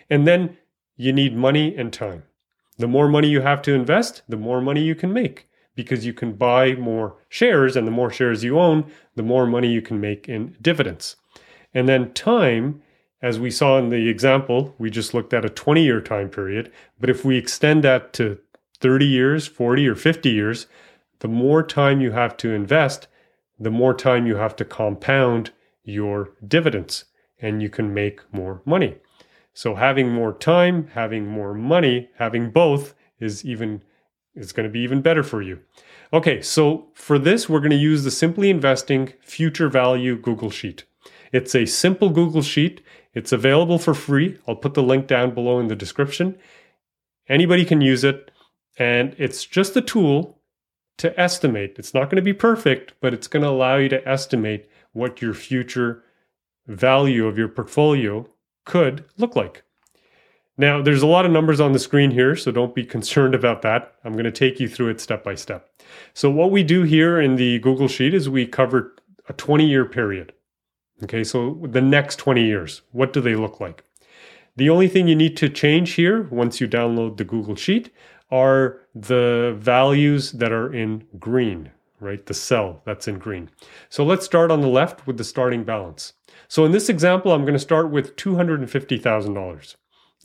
And 0.09 0.27
then 0.27 0.57
you 0.97 1.13
need 1.13 1.35
money 1.35 1.75
and 1.75 1.93
time. 1.93 2.23
The 2.79 2.87
more 2.87 3.07
money 3.07 3.29
you 3.29 3.41
have 3.41 3.61
to 3.63 3.73
invest, 3.73 4.23
the 4.27 4.37
more 4.37 4.59
money 4.59 4.81
you 4.81 4.95
can 4.95 5.13
make 5.13 5.47
because 5.75 6.05
you 6.05 6.13
can 6.13 6.33
buy 6.33 6.73
more 6.73 7.15
shares 7.29 7.75
and 7.75 7.87
the 7.87 7.91
more 7.91 8.11
shares 8.11 8.43
you 8.43 8.59
own, 8.59 8.91
the 9.15 9.23
more 9.23 9.45
money 9.45 9.71
you 9.71 9.81
can 9.81 10.01
make 10.01 10.27
in 10.27 10.57
dividends. 10.61 11.15
And 11.73 11.87
then 11.87 12.13
time, 12.13 12.81
as 13.21 13.39
we 13.39 13.51
saw 13.51 13.77
in 13.77 13.89
the 13.89 14.09
example, 14.09 14.75
we 14.77 14.89
just 14.89 15.13
looked 15.13 15.33
at 15.33 15.45
a 15.45 15.49
20 15.49 15.83
year 15.83 16.01
time 16.01 16.29
period. 16.29 16.71
But 16.99 17.09
if 17.09 17.23
we 17.23 17.37
extend 17.37 17.83
that 17.83 18.13
to 18.13 18.39
30 18.79 19.05
years, 19.05 19.47
40 19.47 19.87
or 19.87 19.95
50 19.95 20.29
years, 20.29 20.67
the 21.19 21.27
more 21.27 21.61
time 21.61 22.01
you 22.01 22.11
have 22.11 22.35
to 22.37 22.51
invest, 22.51 23.07
the 23.59 23.69
more 23.69 23.93
time 23.93 24.25
you 24.25 24.37
have 24.37 24.55
to 24.55 24.65
compound 24.65 25.51
your 25.83 26.31
dividends 26.47 27.05
and 27.39 27.61
you 27.61 27.69
can 27.69 27.93
make 27.93 28.21
more 28.33 28.61
money. 28.65 28.95
So 29.53 29.75
having 29.75 30.09
more 30.09 30.33
time, 30.33 30.87
having 30.93 31.27
more 31.27 31.53
money, 31.53 32.09
having 32.15 32.49
both 32.49 32.95
is 33.19 33.45
even 33.45 33.83
is 34.33 34.53
going 34.53 34.67
to 34.67 34.71
be 34.71 34.79
even 34.79 35.01
better 35.01 35.23
for 35.23 35.41
you. 35.41 35.59
Okay, 36.13 36.41
so 36.41 36.87
for 36.93 37.19
this 37.19 37.49
we're 37.49 37.59
going 37.59 37.71
to 37.71 37.75
use 37.75 38.03
the 38.03 38.11
Simply 38.11 38.49
Investing 38.49 39.13
Future 39.21 39.69
Value 39.69 40.17
Google 40.17 40.49
Sheet. 40.49 40.85
It's 41.31 41.53
a 41.53 41.65
simple 41.65 42.09
Google 42.09 42.41
Sheet. 42.41 42.81
It's 43.13 43.31
available 43.31 43.77
for 43.77 43.93
free. 43.93 44.37
I'll 44.47 44.55
put 44.55 44.73
the 44.73 44.83
link 44.83 45.07
down 45.07 45.33
below 45.33 45.59
in 45.59 45.67
the 45.67 45.75
description. 45.75 46.37
Anybody 47.27 47.65
can 47.65 47.81
use 47.81 48.03
it, 48.03 48.31
and 48.77 49.15
it's 49.17 49.45
just 49.45 49.75
a 49.75 49.81
tool 49.81 50.39
to 50.97 51.19
estimate. 51.19 51.75
It's 51.77 51.93
not 51.93 52.05
going 52.05 52.17
to 52.17 52.21
be 52.21 52.33
perfect, 52.33 52.93
but 53.01 53.13
it's 53.13 53.27
going 53.27 53.43
to 53.43 53.49
allow 53.49 53.77
you 53.77 53.89
to 53.89 54.07
estimate 54.07 54.69
what 54.93 55.21
your 55.21 55.33
future 55.33 56.03
value 56.67 57.27
of 57.27 57.37
your 57.37 57.47
portfolio 57.47 58.27
could 58.65 59.05
look 59.17 59.35
like. 59.35 59.63
Now, 60.57 60.81
there's 60.81 61.01
a 61.01 61.07
lot 61.07 61.25
of 61.25 61.31
numbers 61.31 61.59
on 61.59 61.71
the 61.71 61.79
screen 61.79 62.11
here, 62.11 62.35
so 62.35 62.51
don't 62.51 62.75
be 62.75 62.85
concerned 62.97 63.33
about 63.33 63.61
that. 63.63 63.95
I'm 64.03 64.13
going 64.13 64.25
to 64.25 64.31
take 64.31 64.59
you 64.59 64.67
through 64.67 64.89
it 64.89 65.01
step 65.01 65.23
by 65.23 65.35
step. 65.35 65.69
So, 66.13 66.29
what 66.29 66.51
we 66.51 66.63
do 66.63 66.83
here 66.83 67.19
in 67.19 67.35
the 67.35 67.59
Google 67.59 67.87
Sheet 67.87 68.13
is 68.13 68.29
we 68.29 68.45
cover 68.45 68.95
a 69.27 69.33
20 69.33 69.65
year 69.65 69.85
period. 69.85 70.33
Okay, 71.03 71.23
so 71.23 71.59
the 71.63 71.81
next 71.81 72.17
20 72.17 72.45
years, 72.45 72.81
what 72.91 73.11
do 73.11 73.21
they 73.21 73.35
look 73.35 73.59
like? 73.59 73.83
The 74.57 74.69
only 74.69 74.87
thing 74.87 75.07
you 75.07 75.15
need 75.15 75.37
to 75.37 75.49
change 75.49 75.91
here 75.93 76.27
once 76.29 76.61
you 76.61 76.67
download 76.67 77.17
the 77.17 77.23
Google 77.23 77.55
Sheet 77.55 77.91
are 78.29 78.81
the 78.93 79.55
values 79.57 80.31
that 80.33 80.51
are 80.51 80.73
in 80.73 81.03
green, 81.19 81.71
right? 81.99 82.25
The 82.25 82.33
cell 82.33 82.81
that's 82.85 83.07
in 83.07 83.17
green. 83.17 83.49
So 83.89 84.03
let's 84.03 84.25
start 84.25 84.51
on 84.51 84.61
the 84.61 84.67
left 84.67 85.07
with 85.07 85.17
the 85.17 85.23
starting 85.23 85.63
balance. 85.63 86.13
So 86.47 86.65
in 86.65 86.71
this 86.71 86.89
example, 86.89 87.31
I'm 87.31 87.41
going 87.41 87.53
to 87.53 87.59
start 87.59 87.89
with 87.89 88.15
$250,000. 88.15 89.75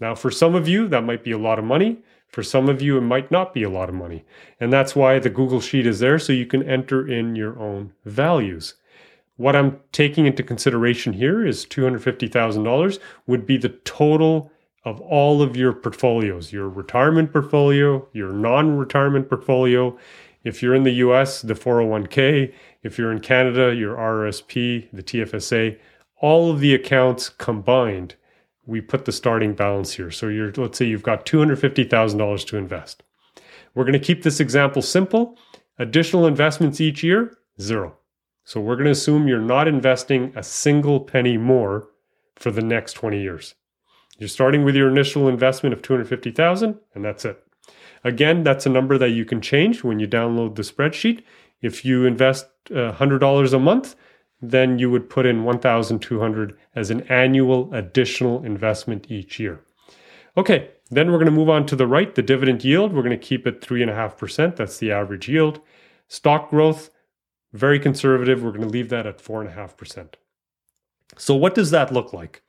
Now, 0.01 0.15
for 0.15 0.31
some 0.31 0.55
of 0.55 0.69
you, 0.69 0.89
that 0.89 1.05
might 1.05 1.25
be 1.25 1.33
a 1.33 1.39
lot 1.39 1.59
of 1.59 1.65
money. 1.65 2.03
For 2.29 2.43
some 2.43 2.69
of 2.69 2.83
you, 2.83 2.99
it 2.99 3.03
might 3.03 3.31
not 3.31 3.55
be 3.55 3.63
a 3.63 3.71
lot 3.71 3.89
of 3.89 3.95
money. 3.95 4.25
And 4.61 4.73
that's 4.73 4.95
why 4.95 5.19
the 5.19 5.31
Google 5.31 5.61
Sheet 5.61 5.87
is 5.87 6.01
there 6.01 6.19
so 6.19 6.33
you 6.33 6.47
can 6.47 6.63
enter 6.69 7.07
in 7.09 7.35
your 7.35 7.59
own 7.59 7.93
values. 8.05 8.75
What 9.37 9.55
I'm 9.55 9.79
taking 9.93 10.27
into 10.27 10.43
consideration 10.43 11.13
here 11.13 11.47
is 11.47 11.67
$250,000 11.67 12.99
would 13.27 13.47
be 13.47 13.59
the 13.59 13.69
total 13.69 14.51
of 14.85 15.01
all 15.01 15.43
of 15.43 15.57
your 15.57 15.73
portfolios, 15.73 16.53
your 16.53 16.69
retirement 16.69 17.33
portfolio, 17.33 18.07
your 18.13 18.33
non 18.33 18.77
retirement 18.77 19.29
portfolio. 19.29 19.99
If 20.45 20.63
you're 20.63 20.75
in 20.75 20.85
the 20.85 20.93
US, 20.93 21.43
the 21.43 21.55
401k. 21.55 22.55
If 22.83 22.99
you're 22.99 23.13
in 23.13 23.21
Canada, 23.21 23.75
your 23.75 23.97
RRSP, 23.97 24.89
the 24.93 25.03
TFSA, 25.03 25.79
all 26.21 26.51
of 26.51 26.61
the 26.61 26.73
accounts 26.73 27.29
combined, 27.29 28.15
we 28.65 28.81
put 28.81 29.05
the 29.05 29.13
starting 29.13 29.55
balance 29.55 29.93
here. 29.93 30.11
So 30.11 30.29
you're, 30.29 30.53
let's 30.53 30.79
say 30.79 30.87
you've 30.87 31.03
got 31.03 31.27
$250,000 31.27 32.47
to 32.47 32.57
invest. 32.57 33.03
We're 33.75 33.85
going 33.85 33.93
to 33.93 33.99
keep 33.99 34.23
this 34.23 34.41
example 34.41 34.83
simple. 34.83 35.37
Additional 35.79 36.27
investments 36.27 36.81
each 36.81 37.03
year, 37.03 37.37
zero. 37.61 37.97
So 38.47 38.61
we're 38.61 38.77
going 38.77 38.85
to 38.85 38.93
assume 38.93 39.27
you're 39.27 39.41
not 39.41 39.67
investing 39.67 40.33
a 40.37 40.43
single 40.45 41.01
penny 41.01 41.37
more 41.37 41.89
for 42.37 42.53
the 42.53 42.63
next 42.63 42.93
20 42.93 43.21
years. 43.21 43.57
You're 44.19 44.29
starting 44.29 44.65
with 44.65 44.77
your 44.77 44.89
initial 44.89 45.27
investment 45.27 45.73
of 45.73 45.83
250,000 45.83 46.79
and 46.95 47.05
that's 47.05 47.25
it. 47.25 47.43
Again, 48.05 48.45
that's 48.45 48.65
a 48.65 48.71
number 48.71 48.99
that 48.99 49.11
you 49.11 49.25
can 49.25 49.41
change 49.41 49.83
when 49.83 49.99
you 49.99 50.07
download 50.07 50.55
the 50.55 50.63
spreadsheet. 50.63 51.25
If 51.61 51.85
you 51.85 52.05
invest 52.05 52.47
uh, 52.71 52.93
$100 52.93 53.53
a 53.53 53.59
month, 53.59 53.97
then 54.41 54.79
you 54.79 54.93
would 54.93 55.11
put 55.11 55.27
in 55.27 55.43
1,200 55.43 56.57
as 56.77 56.91
an 56.91 57.01
annual 57.09 57.75
additional 57.75 58.45
investment 58.45 59.11
each 59.11 59.41
year. 59.41 59.61
Okay, 60.37 60.71
then 60.89 61.11
we're 61.11 61.19
going 61.19 61.27
to 61.27 61.33
move 61.33 61.51
on 61.51 61.67
to 61.67 61.75
the 61.75 61.89
right, 61.89 62.15
the 62.15 62.23
dividend 62.23 62.65
yield. 62.65 62.93
We're 62.93 63.03
going 63.03 63.19
to 63.19 63.27
keep 63.27 63.45
it 63.45 63.61
3.5%. 63.61 64.55
That's 64.55 64.79
the 64.79 64.93
average 64.93 65.29
yield. 65.29 65.61
Stock 66.07 66.49
growth, 66.51 66.91
very 67.53 67.79
conservative. 67.79 68.43
We're 68.43 68.51
going 68.51 68.63
to 68.63 68.69
leave 68.69 68.89
that 68.91 69.07
at 69.07 69.19
4.5%. 69.19 70.15
So, 71.19 71.35
what 71.35 71.55
does 71.55 71.71
that 71.71 71.93
look 71.93 72.13
like? 72.13 72.43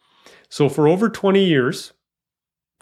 So, 0.50 0.70
for 0.70 0.88
over 0.88 1.10
20 1.10 1.44
years, 1.44 1.94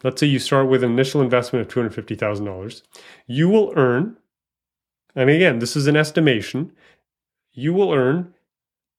let's 0.03 0.19
say 0.19 0.27
you 0.27 0.39
start 0.39 0.67
with 0.67 0.83
an 0.83 0.91
initial 0.91 1.21
investment 1.21 1.65
of 1.65 1.91
$250,000, 1.91 2.81
you 3.27 3.49
will 3.49 3.73
earn, 3.75 4.17
and 5.15 5.29
again, 5.29 5.59
this 5.59 5.75
is 5.75 5.87
an 5.87 5.95
estimation, 5.95 6.71
you 7.51 7.73
will 7.73 7.93
earn 7.93 8.33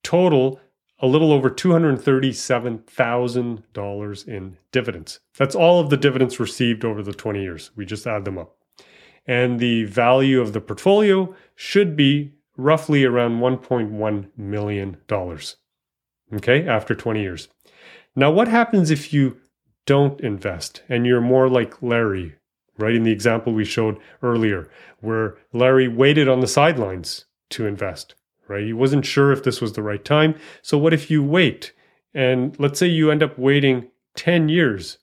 total 0.03 0.61
a 1.01 1.07
little 1.07 1.33
over 1.33 1.51
$237,000 1.51 4.29
in 4.29 4.57
dividends. 4.73 5.21
That's 5.37 5.55
all 5.55 5.79
of 5.79 5.91
the 5.91 5.99
dividends 5.99 6.41
received 6.41 6.87
over 6.87 7.03
the 7.03 7.13
20 7.13 7.43
years. 7.43 7.71
We 7.77 7.85
just 7.85 8.07
add 8.07 8.25
them 8.25 8.39
up. 8.39 8.57
And 9.27 9.61
the 9.61 9.85
value 9.85 10.41
of 10.41 10.55
the 10.55 10.61
portfolio 10.61 11.35
should 11.55 11.97
be 11.97 12.33
roughly 12.57 13.05
around 13.05 13.41
$1.1 13.41 14.29
million. 14.37 14.97
Okay, 16.35 16.67
after 16.67 16.95
20 16.95 17.21
years. 17.21 17.49
Now, 18.15 18.31
what 18.31 18.49
happens 18.49 18.91
if 18.91 19.13
you 19.13 19.39
don't 19.85 20.21
invest 20.21 20.83
and 20.89 21.07
you're 21.07 21.21
more 21.21 21.49
like 21.49 21.81
Larry, 21.83 22.35
right? 22.79 22.95
In 22.95 23.05
the 23.05 23.13
example 23.13 23.53
we 23.53 23.65
showed 23.65 23.99
earlier, 24.23 24.69
where 25.01 25.37
Larry 25.53 25.87
waited 25.87 26.29
on 26.29 26.41
the 26.41 26.47
sidelines 26.47 27.27
to 27.51 27.67
invest 27.67 28.15
right? 28.49 28.65
He 28.65 28.73
wasn't 28.73 29.07
sure 29.07 29.33
if 29.33 29.43
this 29.43 29.61
was 29.61 29.73
the 29.73 29.83
right 29.83 30.05
time. 30.05 30.35
So, 30.63 30.79
what 30.79 30.95
if 30.95 31.11
you 31.11 31.23
wait? 31.23 31.73
And 32.15 32.59
let's 32.59 32.79
say 32.79 32.87
you 32.87 33.11
end 33.11 33.23
up 33.23 33.39
waiting 33.39 33.91
10 34.15 34.49
years 34.49 34.99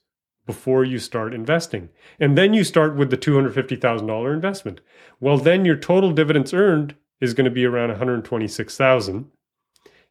before 0.46 0.84
you 0.84 0.98
start 0.98 1.32
investing. 1.32 1.88
And 2.18 2.36
then 2.36 2.52
you 2.52 2.64
start 2.64 2.96
with 2.96 3.10
the 3.10 3.16
$250,000 3.16 4.34
investment. 4.34 4.80
Well, 5.20 5.38
then 5.38 5.64
your 5.64 5.76
total 5.76 6.10
dividends 6.10 6.52
earned 6.52 6.96
is 7.24 7.34
going 7.34 7.46
to 7.46 7.50
be 7.50 7.64
around 7.64 7.88
126,000 7.88 9.28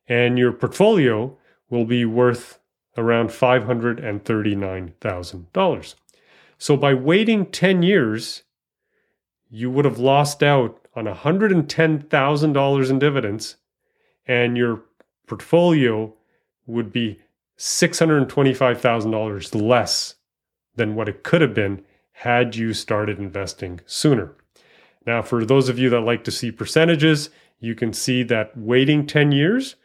and 0.08 0.38
your 0.38 0.52
portfolio 0.52 1.38
will 1.70 1.86
be 1.86 2.04
worth 2.04 2.60
around 2.98 3.30
$539,000. 3.30 5.96
So 6.58 6.76
by 6.78 6.94
waiting 6.94 7.46
10 7.46 7.84
years, 7.84 8.44
you 9.50 9.72
would 9.72 9.86
have 9.86 10.00
lost 10.00 10.44
out 10.44 10.86
on 10.96 11.06
$110,000 11.06 12.90
in 12.90 13.00
dividends 13.00 13.56
and 14.28 14.58
your 14.58 14.84
portfolio 15.28 16.14
would 16.66 16.92
be 16.92 17.22
$625,000 17.58 19.62
less 19.62 20.16
than 20.76 20.96
what 20.96 21.08
it 21.08 21.24
could 21.24 21.40
have 21.42 21.54
been 21.54 21.86
had 22.14 22.56
you 22.56 22.74
started 22.74 23.20
investing 23.20 23.80
sooner. 23.86 24.36
Now, 25.06 25.22
for 25.22 25.46
those 25.46 25.70
of 25.70 25.78
you 25.78 25.90
that 25.90 26.02
like 26.02 26.24
to 26.26 26.32
see 26.32 26.52
percentages, 26.52 27.30
you 27.60 27.76
can 27.76 27.94
see 27.94 28.24
that 28.24 28.56
waiting 28.58 29.06
10 29.06 29.32
years 29.32 29.76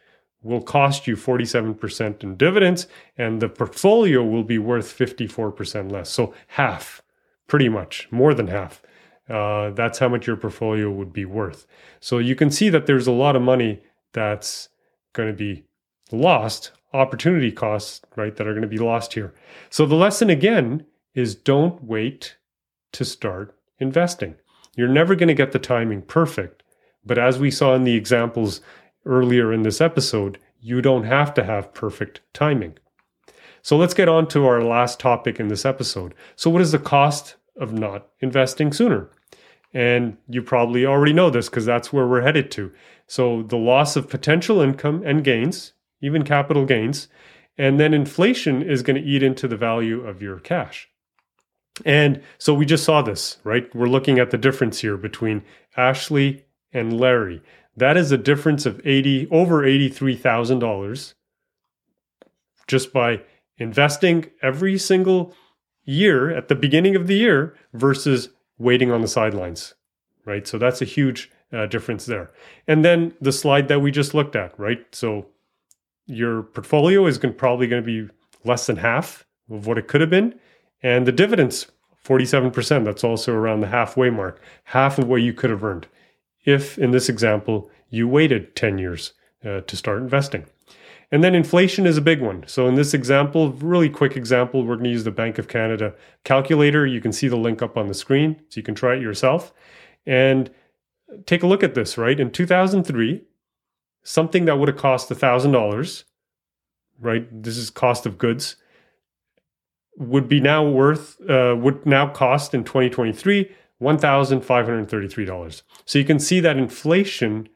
will 0.41 0.61
cost 0.61 1.07
you 1.07 1.15
47% 1.15 2.23
in 2.23 2.37
dividends 2.37 2.87
and 3.17 3.41
the 3.41 3.49
portfolio 3.49 4.23
will 4.23 4.43
be 4.43 4.57
worth 4.57 4.97
54% 4.97 5.91
less. 5.91 6.09
So, 6.09 6.33
half, 6.47 7.01
pretty 7.47 7.67
much, 7.69 8.07
more 8.11 8.33
than 8.33 8.47
half. 8.47 8.81
Uh, 9.29 9.69
that's 9.71 9.99
how 9.99 10.09
much 10.09 10.25
your 10.25 10.35
portfolio 10.35 10.89
would 10.89 11.13
be 11.13 11.25
worth. 11.25 11.67
So 11.99 12.17
you 12.17 12.35
can 12.35 12.49
see 12.49 12.69
that 12.69 12.87
there's 12.87 13.07
a 13.07 13.11
lot 13.11 13.35
of 13.35 13.41
money 13.41 13.83
that's 14.11 14.69
going 15.13 15.29
to 15.29 15.35
be 15.35 15.65
lost, 16.11 16.71
opportunity 16.93 17.51
costs, 17.51 18.01
right, 18.15 18.35
that 18.35 18.47
are 18.47 18.53
going 18.53 18.63
to 18.63 18.67
be 18.67 18.79
lost 18.79 19.13
here. 19.13 19.33
So 19.69 19.85
the 19.85 19.95
lesson 19.95 20.29
again 20.29 20.85
is 21.13 21.35
don't 21.35 21.83
wait 21.83 22.37
to 22.93 23.05
start 23.05 23.55
investing. 23.77 24.35
You're 24.79 24.87
never 24.87 25.13
going 25.13 25.27
to 25.27 25.33
get 25.33 25.51
the 25.51 25.59
timing 25.59 26.03
perfect. 26.03 26.63
But 27.05 27.17
as 27.17 27.37
we 27.37 27.51
saw 27.51 27.75
in 27.75 27.83
the 27.83 27.95
examples 27.95 28.61
earlier 29.05 29.51
in 29.51 29.63
this 29.63 29.81
episode, 29.81 30.39
you 30.61 30.81
don't 30.81 31.03
have 31.03 31.33
to 31.33 31.43
have 31.43 31.73
perfect 31.73 32.21
timing. 32.31 32.77
So 33.61 33.75
let's 33.75 33.93
get 33.93 34.07
on 34.07 34.29
to 34.29 34.45
our 34.45 34.63
last 34.63 34.97
topic 34.97 35.37
in 35.37 35.49
this 35.49 35.65
episode. 35.65 36.13
So, 36.37 36.49
what 36.49 36.61
is 36.61 36.71
the 36.71 36.79
cost 36.79 37.35
of 37.57 37.73
not 37.73 38.07
investing 38.21 38.71
sooner? 38.71 39.09
And 39.73 40.15
you 40.29 40.41
probably 40.41 40.85
already 40.85 41.11
know 41.11 41.29
this 41.29 41.49
because 41.49 41.65
that's 41.65 41.91
where 41.91 42.07
we're 42.07 42.21
headed 42.21 42.49
to. 42.51 42.71
So 43.05 43.43
the 43.43 43.57
loss 43.57 43.97
of 43.97 44.09
potential 44.09 44.61
income 44.61 45.03
and 45.05 45.25
gains, 45.25 45.73
even 46.01 46.23
capital 46.23 46.65
gains, 46.65 47.09
and 47.57 47.81
then 47.81 47.93
inflation 47.93 48.61
is 48.61 48.81
going 48.81 48.95
to 48.95 49.05
eat 49.05 49.23
into 49.23 49.45
the 49.45 49.57
value 49.57 50.07
of 50.07 50.21
your 50.21 50.39
cash. 50.39 50.87
And 51.85 52.21
so 52.37 52.53
we 52.53 52.65
just 52.65 52.83
saw 52.83 53.01
this, 53.01 53.37
right? 53.43 53.73
We're 53.75 53.87
looking 53.87 54.19
at 54.19 54.31
the 54.31 54.37
difference 54.37 54.79
here 54.79 54.97
between 54.97 55.43
Ashley 55.77 56.45
and 56.73 56.99
Larry. 56.99 57.41
That 57.75 57.97
is 57.97 58.11
a 58.11 58.17
difference 58.17 58.65
of 58.65 58.81
80 58.85 59.27
over 59.31 59.63
$83,000 59.63 61.13
just 62.67 62.93
by 62.93 63.21
investing 63.57 64.29
every 64.41 64.77
single 64.77 65.33
year 65.83 66.29
at 66.35 66.47
the 66.47 66.55
beginning 66.55 66.95
of 66.95 67.07
the 67.07 67.15
year 67.15 67.55
versus 67.73 68.29
waiting 68.57 68.91
on 68.91 69.01
the 69.01 69.07
sidelines, 69.07 69.73
right? 70.25 70.47
So 70.47 70.57
that's 70.57 70.81
a 70.81 70.85
huge 70.85 71.31
uh, 71.51 71.65
difference 71.65 72.05
there. 72.05 72.31
And 72.67 72.85
then 72.85 73.13
the 73.19 73.31
slide 73.31 73.67
that 73.69 73.81
we 73.81 73.91
just 73.91 74.13
looked 74.13 74.35
at, 74.35 74.57
right? 74.59 74.85
So 74.93 75.27
your 76.05 76.43
portfolio 76.43 77.05
is 77.05 77.17
going, 77.17 77.33
probably 77.33 77.67
going 77.67 77.83
to 77.83 77.85
be 77.85 78.13
less 78.43 78.67
than 78.67 78.77
half 78.77 79.25
of 79.49 79.67
what 79.67 79.77
it 79.77 79.87
could 79.87 80.01
have 80.01 80.09
been. 80.09 80.39
And 80.81 81.05
the 81.05 81.11
dividends, 81.11 81.67
47%, 82.05 82.85
that's 82.85 83.03
also 83.03 83.33
around 83.33 83.59
the 83.59 83.67
halfway 83.67 84.09
mark, 84.09 84.41
half 84.65 84.97
of 84.97 85.07
what 85.07 85.21
you 85.21 85.33
could 85.33 85.49
have 85.49 85.63
earned 85.63 85.87
if, 86.45 86.77
in 86.77 86.91
this 86.91 87.09
example, 87.09 87.69
you 87.89 88.07
waited 88.07 88.55
10 88.55 88.77
years 88.77 89.13
uh, 89.45 89.61
to 89.61 89.75
start 89.75 90.01
investing. 90.01 90.45
And 91.11 91.23
then 91.23 91.33
inflation 91.33 91.87
is 91.87 91.97
a 91.97 92.01
big 92.01 92.21
one. 92.21 92.43
So 92.47 92.67
in 92.67 92.75
this 92.75 92.93
example, 92.93 93.51
really 93.53 93.89
quick 93.89 94.15
example, 94.15 94.63
we're 94.63 94.75
going 94.75 94.85
to 94.85 94.91
use 94.91 95.03
the 95.03 95.11
Bank 95.11 95.39
of 95.39 95.47
Canada 95.47 95.95
calculator. 96.23 96.85
You 96.85 97.01
can 97.01 97.11
see 97.11 97.27
the 97.27 97.35
link 97.35 97.61
up 97.61 97.77
on 97.77 97.87
the 97.87 97.93
screen, 97.95 98.39
so 98.49 98.57
you 98.57 98.63
can 98.63 98.75
try 98.75 98.95
it 98.95 99.01
yourself. 99.01 99.51
And 100.05 100.51
take 101.25 101.41
a 101.41 101.47
look 101.47 101.63
at 101.63 101.73
this, 101.73 101.97
right? 101.97 102.19
In 102.19 102.31
2003, 102.31 103.23
something 104.03 104.45
that 104.45 104.59
would 104.59 104.67
have 104.67 104.77
cost 104.77 105.09
$1,000, 105.09 106.03
right? 106.99 107.43
This 107.43 107.57
is 107.57 107.71
cost 107.71 108.05
of 108.05 108.19
goods, 108.19 108.55
would 109.99 110.27
be 110.27 110.39
now 110.39 110.67
worth, 110.67 111.19
uh, 111.29 111.55
would 111.57 111.85
now 111.85 112.07
cost 112.07 112.53
in 112.53 112.63
2023 112.63 113.51
$1,533. 113.81 115.61
So 115.85 115.99
you 115.99 116.05
can 116.05 116.19
see 116.19 116.39
that 116.41 116.57
inflation 116.57 117.47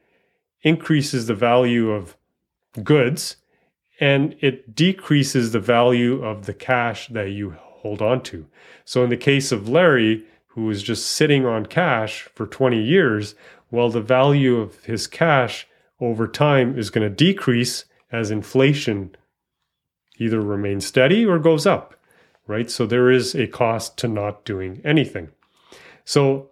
increases 0.62 1.26
the 1.26 1.34
value 1.34 1.90
of 1.90 2.16
goods 2.82 3.36
and 4.00 4.34
it 4.40 4.74
decreases 4.74 5.52
the 5.52 5.60
value 5.60 6.24
of 6.24 6.46
the 6.46 6.54
cash 6.54 7.08
that 7.08 7.30
you 7.30 7.56
hold 7.58 8.02
on 8.02 8.22
to. 8.22 8.46
So 8.84 9.04
in 9.04 9.10
the 9.10 9.16
case 9.16 9.52
of 9.52 9.68
Larry, 9.68 10.24
who 10.48 10.64
was 10.64 10.82
just 10.82 11.06
sitting 11.06 11.44
on 11.44 11.66
cash 11.66 12.22
for 12.34 12.46
20 12.46 12.82
years, 12.82 13.34
well, 13.70 13.90
the 13.90 14.00
value 14.00 14.56
of 14.56 14.82
his 14.84 15.06
cash 15.06 15.66
over 16.00 16.26
time 16.26 16.78
is 16.78 16.90
going 16.90 17.08
to 17.08 17.14
decrease 17.14 17.84
as 18.10 18.30
inflation 18.30 19.14
either 20.18 20.40
remains 20.40 20.86
steady 20.86 21.24
or 21.24 21.38
goes 21.38 21.66
up, 21.66 21.94
right? 22.46 22.70
So 22.70 22.86
there 22.86 23.10
is 23.10 23.34
a 23.34 23.46
cost 23.46 23.96
to 23.98 24.08
not 24.08 24.44
doing 24.44 24.80
anything. 24.84 25.30
So 26.04 26.50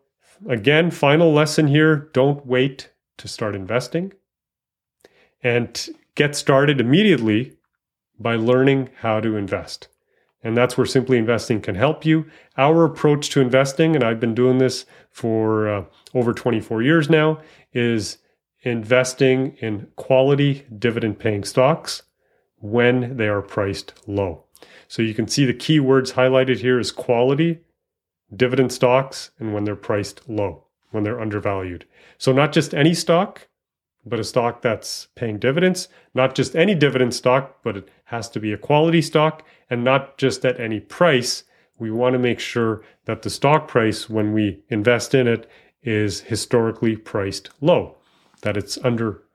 again, 0.49 0.91
final 0.91 1.33
lesson 1.33 1.69
here 1.69 2.11
don't 2.13 2.47
wait 2.47 2.91
to 3.19 3.29
start 3.29 3.55
investing. 3.55 4.13
And 5.43 5.89
get 6.15 6.37
started 6.37 6.81
immediately 6.81 7.57
by 8.19 8.37
learning 8.37 8.91
how 9.01 9.21
to 9.21 9.37
invest. 9.37 9.89
And 10.45 10.57
that's 10.57 10.77
where 10.77 10.87
Simply 10.87 11.19
Investing 11.19 11.61
can 11.61 11.75
help 11.75 12.05
you. 12.05 12.27
Our 12.57 12.85
approach 12.85 13.31
to 13.31 13.41
investing, 13.41 13.95
and 13.95 14.05
I've 14.05 14.21
been 14.21 14.35
doing 14.35 14.59
this 14.59 14.87
for 15.11 15.69
uh, 15.69 15.85
over 16.15 16.33
24 16.33 16.83
years 16.83 17.09
now, 17.09 17.41
is 17.73 18.19
investing 18.63 19.57
in 19.61 19.89
quality 19.97 20.67
dividend 20.77 21.19
paying 21.19 21.45
stocks 21.45 22.03
when 22.57 23.17
they 23.17 23.29
are 23.29 23.43
priced 23.43 23.93
low. 24.07 24.45
So 24.93 25.01
you 25.01 25.15
can 25.15 25.27
see 25.27 25.47
the 25.47 25.55
key 25.55 25.81
words 25.81 26.13
highlighted 26.13 26.59
here 26.59 26.79
is 26.79 26.93
quality, 26.93 27.61
dividend 28.37 28.73
stocks, 28.73 29.31
and 29.39 29.55
when 29.55 29.65
they're 29.65 29.75
priced 29.75 30.29
low, 30.29 30.67
when 30.91 31.03
they're 31.03 31.19
undervalued. 31.19 31.87
So 32.19 32.31
not 32.31 32.53
just 32.53 32.75
any 32.75 32.93
stock, 32.93 33.49
but 34.05 34.21
a 34.21 34.25
stock 34.25 34.61
that's 34.61 35.09
paying 35.15 35.39
dividends, 35.39 35.89
not 36.13 36.35
just 36.35 36.55
any 36.55 36.75
dividend 36.75 37.15
stock, 37.15 37.63
but 37.65 37.79
it 37.79 37.89
has 38.05 38.29
to 38.33 38.39
be 38.39 38.53
a 38.53 38.59
quality 38.59 39.01
stock 39.01 39.47
and 39.71 39.83
not 39.83 40.19
just 40.19 40.45
at 40.45 40.61
any 40.61 40.79
price. 40.79 41.45
We 41.79 41.91
want 41.91 42.13
to 42.13 42.19
make 42.19 42.39
sure 42.39 42.83
that 43.07 43.23
the 43.23 43.31
stock 43.31 43.69
price, 43.69 44.11
when 44.11 44.35
we 44.35 44.63
invest 44.69 45.15
in 45.15 45.27
it, 45.27 45.49
is 45.83 46.21
historically 46.21 46.97
priced 46.97 47.49
low, 47.63 47.97
that 48.43 48.59
it's 48.59 48.77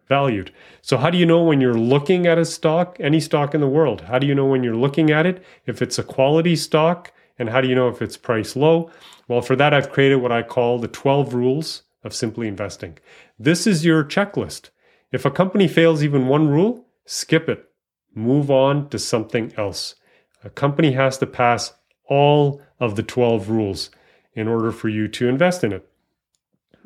undervalued. 0.10 0.52
So, 0.82 0.98
how 0.98 1.10
do 1.10 1.18
you 1.18 1.26
know 1.26 1.44
when 1.44 1.62
you're 1.62 1.74
looking 1.74 2.28
at 2.28 2.38
a 2.38 2.46
stock, 2.46 2.98
any 3.00 3.20
stock 3.20 3.54
in 3.54 3.62
the 3.62 3.68
world? 3.68 4.02
How 4.02 4.20
do 4.20 4.28
you 4.28 4.36
know 4.36 4.46
when 4.46 4.64
you're 4.64 4.76
looking 4.76 5.12
at 5.12 5.26
it 5.26 5.44
if 5.66 5.82
it's 5.82 6.00
a 6.00 6.04
quality 6.04 6.56
stock? 6.56 7.12
And 7.40 7.50
how 7.50 7.62
do 7.62 7.68
you 7.68 7.76
know 7.76 7.88
if 7.88 8.02
it's 8.02 8.18
priced 8.18 8.56
low? 8.56 8.90
Well, 9.28 9.42
for 9.42 9.56
that, 9.56 9.74
I've 9.74 9.92
created 9.92 10.18
what 10.18 10.32
I 10.32 10.42
call 10.42 10.80
the 10.80 10.88
12 10.88 11.34
rules 11.34 11.84
of 12.04 12.14
simply 12.14 12.48
investing. 12.48 12.98
This 13.38 13.68
is 13.68 13.86
your 13.86 14.04
checklist. 14.04 14.70
If 15.12 15.24
a 15.24 15.32
company 15.32 15.68
fails 15.68 16.04
even 16.04 16.28
one 16.28 16.48
rule, 16.48 16.88
skip 17.06 17.48
it. 17.48 17.70
Move 18.16 18.50
on 18.50 18.90
to 18.90 18.98
something 18.98 19.54
else. 19.56 19.96
A 20.44 20.50
company 20.50 20.94
has 20.94 21.18
to 21.20 21.28
pass 21.28 21.74
all 22.06 22.62
of 22.80 22.96
the 22.96 23.04
12 23.04 23.50
rules 23.50 23.92
in 24.34 24.48
order 24.48 24.72
for 24.72 24.90
you 24.90 25.08
to 25.08 25.28
invest 25.28 25.64
in 25.64 25.72
it. 25.72 25.88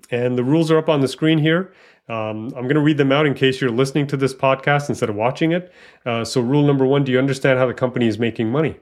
And 0.09 0.37
the 0.37 0.43
rules 0.43 0.69
are 0.69 0.77
up 0.77 0.89
on 0.89 0.99
the 0.99 1.07
screen 1.07 1.37
here. 1.37 1.73
Um, 2.11 2.47
I'm 2.47 2.63
going 2.63 2.75
to 2.75 2.81
read 2.81 2.97
them 2.97 3.13
out 3.13 3.25
in 3.25 3.33
case 3.33 3.61
you're 3.61 3.71
listening 3.71 4.05
to 4.07 4.17
this 4.17 4.33
podcast 4.33 4.89
instead 4.89 5.09
of 5.09 5.15
watching 5.15 5.53
it. 5.53 5.71
Uh, 6.05 6.25
so, 6.25 6.41
rule 6.41 6.61
number 6.61 6.85
one 6.85 7.05
do 7.05 7.11
you 7.13 7.17
understand 7.17 7.57
how 7.57 7.65
the 7.65 7.73
company 7.73 8.05
is 8.05 8.19
making 8.19 8.51
money? 8.51 8.75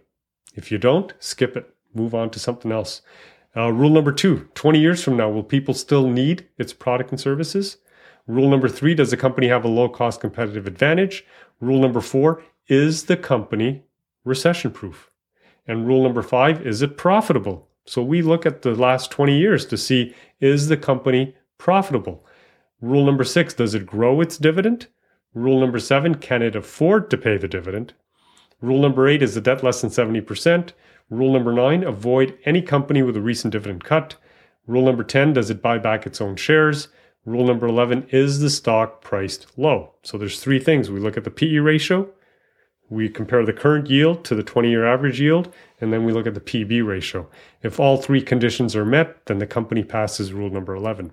If 0.55 0.71
you 0.71 0.79
don't, 0.79 1.13
skip 1.19 1.55
it, 1.55 1.71
move 1.93 2.15
on 2.15 2.31
to 2.31 2.39
something 2.39 2.71
else. 2.71 3.03
Uh, 3.55 3.71
rule 3.71 3.91
number 3.91 4.11
two 4.11 4.49
20 4.55 4.79
years 4.79 5.03
from 5.03 5.15
now, 5.15 5.29
will 5.29 5.43
people 5.43 5.75
still 5.75 6.09
need 6.09 6.47
its 6.57 6.73
product 6.73 7.11
and 7.11 7.19
services? 7.19 7.77
Rule 8.25 8.49
number 8.49 8.67
three 8.67 8.95
Does 8.95 9.11
the 9.11 9.17
company 9.17 9.47
have 9.47 9.63
a 9.63 9.67
low 9.67 9.89
cost 9.89 10.21
competitive 10.21 10.65
advantage? 10.65 11.23
Rule 11.59 11.79
number 11.79 12.01
four 12.01 12.41
Is 12.67 13.03
the 13.03 13.17
company 13.17 13.83
recession 14.25 14.71
proof? 14.71 15.11
And 15.67 15.85
rule 15.85 16.01
number 16.01 16.23
five 16.23 16.65
Is 16.65 16.81
it 16.81 16.97
profitable? 16.97 17.67
So 17.85 18.01
we 18.01 18.23
look 18.23 18.47
at 18.47 18.63
the 18.63 18.73
last 18.73 19.11
20 19.11 19.37
years 19.37 19.67
to 19.67 19.77
see 19.77 20.15
is 20.39 20.67
the 20.67 20.77
company 20.77 21.35
profitable? 21.59 22.25
Rule 22.81 23.05
number 23.05 23.23
six 23.23 23.53
Does 23.53 23.75
it 23.75 23.85
grow 23.85 24.21
its 24.21 24.37
dividend? 24.37 24.87
Rule 25.33 25.59
number 25.59 25.79
seven 25.79 26.15
Can 26.15 26.41
it 26.41 26.55
afford 26.55 27.09
to 27.09 27.17
pay 27.17 27.37
the 27.37 27.47
dividend? 27.47 27.93
Rule 28.61 28.81
number 28.81 29.07
eight 29.07 29.21
Is 29.21 29.35
the 29.35 29.41
debt 29.41 29.63
less 29.63 29.81
than 29.81 29.89
70%? 29.89 30.71
Rule 31.09 31.33
number 31.33 31.53
nine 31.53 31.83
Avoid 31.83 32.37
any 32.45 32.61
company 32.61 33.01
with 33.01 33.17
a 33.17 33.21
recent 33.21 33.51
dividend 33.51 33.83
cut. 33.83 34.15
Rule 34.67 34.85
number 34.85 35.03
10 35.03 35.33
Does 35.33 35.49
it 35.49 35.61
buy 35.61 35.77
back 35.77 36.05
its 36.05 36.21
own 36.21 36.35
shares? 36.35 36.87
Rule 37.25 37.45
number 37.45 37.67
11 37.67 38.07
is 38.11 38.39
the 38.39 38.49
stock 38.49 39.01
priced 39.01 39.57
low? 39.57 39.93
So 40.03 40.17
there's 40.17 40.39
three 40.39 40.59
things. 40.59 40.89
We 40.89 40.99
look 40.99 41.17
at 41.17 41.25
the 41.25 41.31
PE 41.31 41.57
ratio, 41.57 42.09
we 42.89 43.07
compare 43.07 43.45
the 43.45 43.53
current 43.53 43.89
yield 43.89 44.25
to 44.25 44.35
the 44.35 44.43
20 44.43 44.69
year 44.69 44.85
average 44.85 45.21
yield, 45.21 45.53
and 45.79 45.93
then 45.93 46.05
we 46.05 46.11
look 46.11 46.25
at 46.25 46.33
the 46.33 46.39
PB 46.39 46.85
ratio. 46.85 47.29
If 47.61 47.79
all 47.79 47.97
three 47.97 48.21
conditions 48.21 48.75
are 48.75 48.85
met, 48.85 49.25
then 49.27 49.37
the 49.37 49.45
company 49.45 49.83
passes 49.83 50.33
rule 50.33 50.49
number 50.49 50.73
11. 50.73 51.11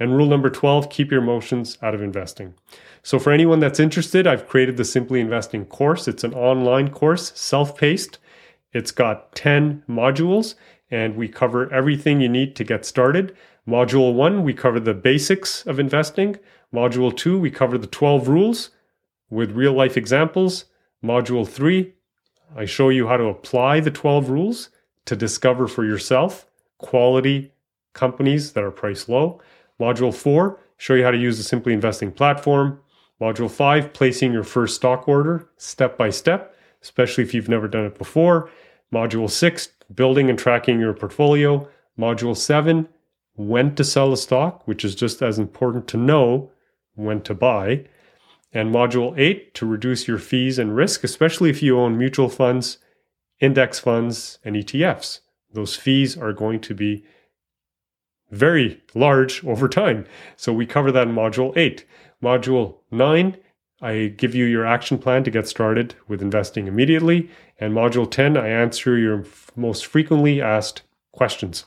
And 0.00 0.16
rule 0.16 0.26
number 0.26 0.50
12 0.50 0.90
keep 0.90 1.10
your 1.10 1.22
emotions 1.22 1.76
out 1.82 1.94
of 1.94 2.02
investing. 2.02 2.54
So, 3.02 3.18
for 3.18 3.32
anyone 3.32 3.60
that's 3.60 3.80
interested, 3.80 4.26
I've 4.26 4.48
created 4.48 4.76
the 4.76 4.84
Simply 4.84 5.20
Investing 5.20 5.64
course. 5.64 6.06
It's 6.06 6.24
an 6.24 6.34
online 6.34 6.90
course, 6.90 7.32
self 7.34 7.76
paced. 7.76 8.18
It's 8.72 8.90
got 8.92 9.34
10 9.34 9.82
modules, 9.88 10.54
and 10.90 11.16
we 11.16 11.28
cover 11.28 11.72
everything 11.72 12.20
you 12.20 12.28
need 12.28 12.54
to 12.56 12.64
get 12.64 12.84
started. 12.84 13.36
Module 13.66 14.14
one, 14.14 14.44
we 14.44 14.54
cover 14.54 14.80
the 14.80 14.94
basics 14.94 15.66
of 15.66 15.78
investing. 15.78 16.36
Module 16.72 17.14
two, 17.14 17.38
we 17.38 17.50
cover 17.50 17.78
the 17.78 17.86
12 17.86 18.28
rules 18.28 18.70
with 19.30 19.52
real 19.52 19.72
life 19.72 19.96
examples. 19.96 20.66
Module 21.04 21.46
three, 21.46 21.94
I 22.56 22.64
show 22.64 22.88
you 22.88 23.08
how 23.08 23.16
to 23.16 23.24
apply 23.24 23.80
the 23.80 23.90
12 23.90 24.30
rules 24.30 24.70
to 25.04 25.16
discover 25.16 25.66
for 25.66 25.84
yourself 25.84 26.46
quality 26.78 27.52
companies 27.92 28.52
that 28.52 28.64
are 28.64 28.70
priced 28.70 29.08
low. 29.08 29.40
Module 29.80 30.14
four, 30.14 30.60
show 30.76 30.94
you 30.94 31.04
how 31.04 31.10
to 31.10 31.18
use 31.18 31.38
the 31.38 31.44
Simply 31.44 31.72
Investing 31.72 32.12
platform. 32.12 32.80
Module 33.20 33.50
five, 33.50 33.92
placing 33.92 34.32
your 34.32 34.44
first 34.44 34.76
stock 34.76 35.08
order 35.08 35.48
step 35.56 35.96
by 35.96 36.10
step, 36.10 36.54
especially 36.82 37.24
if 37.24 37.34
you've 37.34 37.48
never 37.48 37.68
done 37.68 37.84
it 37.84 37.98
before. 37.98 38.50
Module 38.92 39.30
six, 39.30 39.68
building 39.94 40.30
and 40.30 40.38
tracking 40.38 40.80
your 40.80 40.94
portfolio. 40.94 41.68
Module 41.98 42.36
seven, 42.36 42.88
when 43.34 43.74
to 43.74 43.84
sell 43.84 44.12
a 44.12 44.16
stock, 44.16 44.66
which 44.66 44.84
is 44.84 44.94
just 44.94 45.22
as 45.22 45.38
important 45.38 45.86
to 45.88 45.96
know 45.96 46.50
when 46.94 47.20
to 47.22 47.34
buy. 47.34 47.84
And 48.52 48.74
module 48.74 49.16
eight, 49.18 49.54
to 49.54 49.66
reduce 49.66 50.08
your 50.08 50.18
fees 50.18 50.58
and 50.58 50.74
risk, 50.74 51.04
especially 51.04 51.50
if 51.50 51.62
you 51.62 51.78
own 51.78 51.98
mutual 51.98 52.28
funds, 52.28 52.78
index 53.40 53.78
funds, 53.78 54.38
and 54.44 54.56
ETFs. 54.56 55.20
Those 55.52 55.76
fees 55.76 56.16
are 56.16 56.32
going 56.32 56.60
to 56.60 56.74
be 56.74 57.04
very 58.30 58.80
large 58.94 59.44
over 59.44 59.68
time. 59.68 60.06
So 60.36 60.52
we 60.52 60.66
cover 60.66 60.92
that 60.92 61.08
in 61.08 61.14
module 61.14 61.56
eight. 61.56 61.84
Module 62.22 62.76
nine, 62.90 63.36
I 63.80 64.12
give 64.16 64.34
you 64.34 64.44
your 64.44 64.66
action 64.66 64.98
plan 64.98 65.24
to 65.24 65.30
get 65.30 65.46
started 65.46 65.94
with 66.08 66.20
investing 66.20 66.66
immediately. 66.66 67.30
And 67.60 67.72
module 67.72 68.10
10, 68.10 68.36
I 68.36 68.48
answer 68.48 68.98
your 68.98 69.24
most 69.56 69.86
frequently 69.86 70.42
asked 70.42 70.82
questions. 71.12 71.64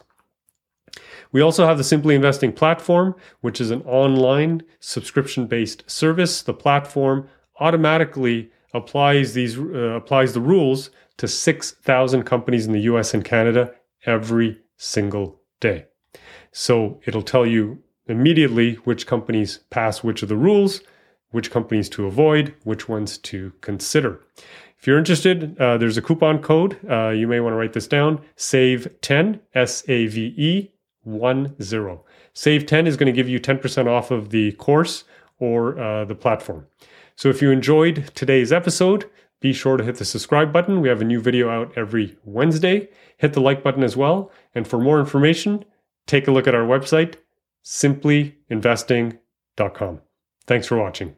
We 1.31 1.41
also 1.41 1.65
have 1.65 1.77
the 1.77 1.83
Simply 1.83 2.15
Investing 2.15 2.51
platform, 2.51 3.15
which 3.39 3.61
is 3.61 3.71
an 3.71 3.81
online 3.83 4.63
subscription 4.79 5.47
based 5.47 5.89
service. 5.89 6.41
The 6.41 6.53
platform 6.53 7.29
automatically 7.59 8.51
applies 8.73 9.33
these 9.33 9.57
uh, 9.57 9.95
applies 9.95 10.33
the 10.33 10.41
rules 10.41 10.89
to 11.17 11.27
6,000 11.27 12.23
companies 12.23 12.65
in 12.65 12.73
the 12.73 12.81
US 12.81 13.13
and 13.13 13.23
Canada 13.23 13.73
every 14.05 14.59
single 14.75 15.39
day. 15.59 15.85
So 16.51 16.99
it'll 17.05 17.21
tell 17.21 17.45
you 17.45 17.81
immediately 18.07 18.75
which 18.83 19.07
companies 19.07 19.59
pass 19.69 20.03
which 20.03 20.23
of 20.23 20.29
the 20.29 20.35
rules, 20.35 20.81
which 21.31 21.51
companies 21.51 21.89
to 21.89 22.05
avoid, 22.05 22.53
which 22.63 22.89
ones 22.89 23.17
to 23.19 23.53
consider. 23.61 24.21
If 24.77 24.87
you're 24.87 24.97
interested, 24.97 25.59
uh, 25.61 25.77
there's 25.77 25.97
a 25.97 26.01
coupon 26.01 26.39
code. 26.41 26.77
Uh, 26.89 27.09
you 27.09 27.27
may 27.27 27.39
want 27.39 27.53
to 27.53 27.57
write 27.57 27.73
this 27.73 27.87
down 27.87 28.21
SAVE 28.35 28.99
10, 29.01 29.39
S 29.53 29.83
A 29.87 30.07
V 30.07 30.33
E 30.37 30.71
one 31.03 31.55
zero. 31.61 32.03
Save 32.33 32.65
10 32.65 32.87
is 32.87 32.97
going 32.97 33.11
to 33.11 33.15
give 33.15 33.29
you 33.29 33.39
10% 33.39 33.87
off 33.87 34.11
of 34.11 34.29
the 34.29 34.51
course 34.53 35.03
or 35.39 35.79
uh, 35.79 36.05
the 36.05 36.15
platform. 36.15 36.67
So 37.15 37.29
if 37.29 37.41
you 37.41 37.51
enjoyed 37.51 38.11
today's 38.15 38.51
episode, 38.51 39.09
be 39.39 39.53
sure 39.53 39.77
to 39.77 39.83
hit 39.83 39.95
the 39.95 40.05
subscribe 40.05 40.53
button. 40.53 40.81
We 40.81 40.89
have 40.89 41.01
a 41.01 41.05
new 41.05 41.19
video 41.19 41.49
out 41.49 41.73
every 41.75 42.17
Wednesday. 42.23 42.89
Hit 43.17 43.33
the 43.33 43.41
like 43.41 43.63
button 43.63 43.83
as 43.83 43.97
well. 43.97 44.31
And 44.53 44.67
for 44.67 44.79
more 44.79 44.99
information, 44.99 45.65
take 46.11 46.27
a 46.27 46.31
look 46.31 46.47
at 46.47 46.53
our 46.53 46.65
website, 46.65 47.15
simplyinvesting.com. 47.63 50.01
Thanks 50.45 50.67
for 50.67 50.77
watching. 50.77 51.15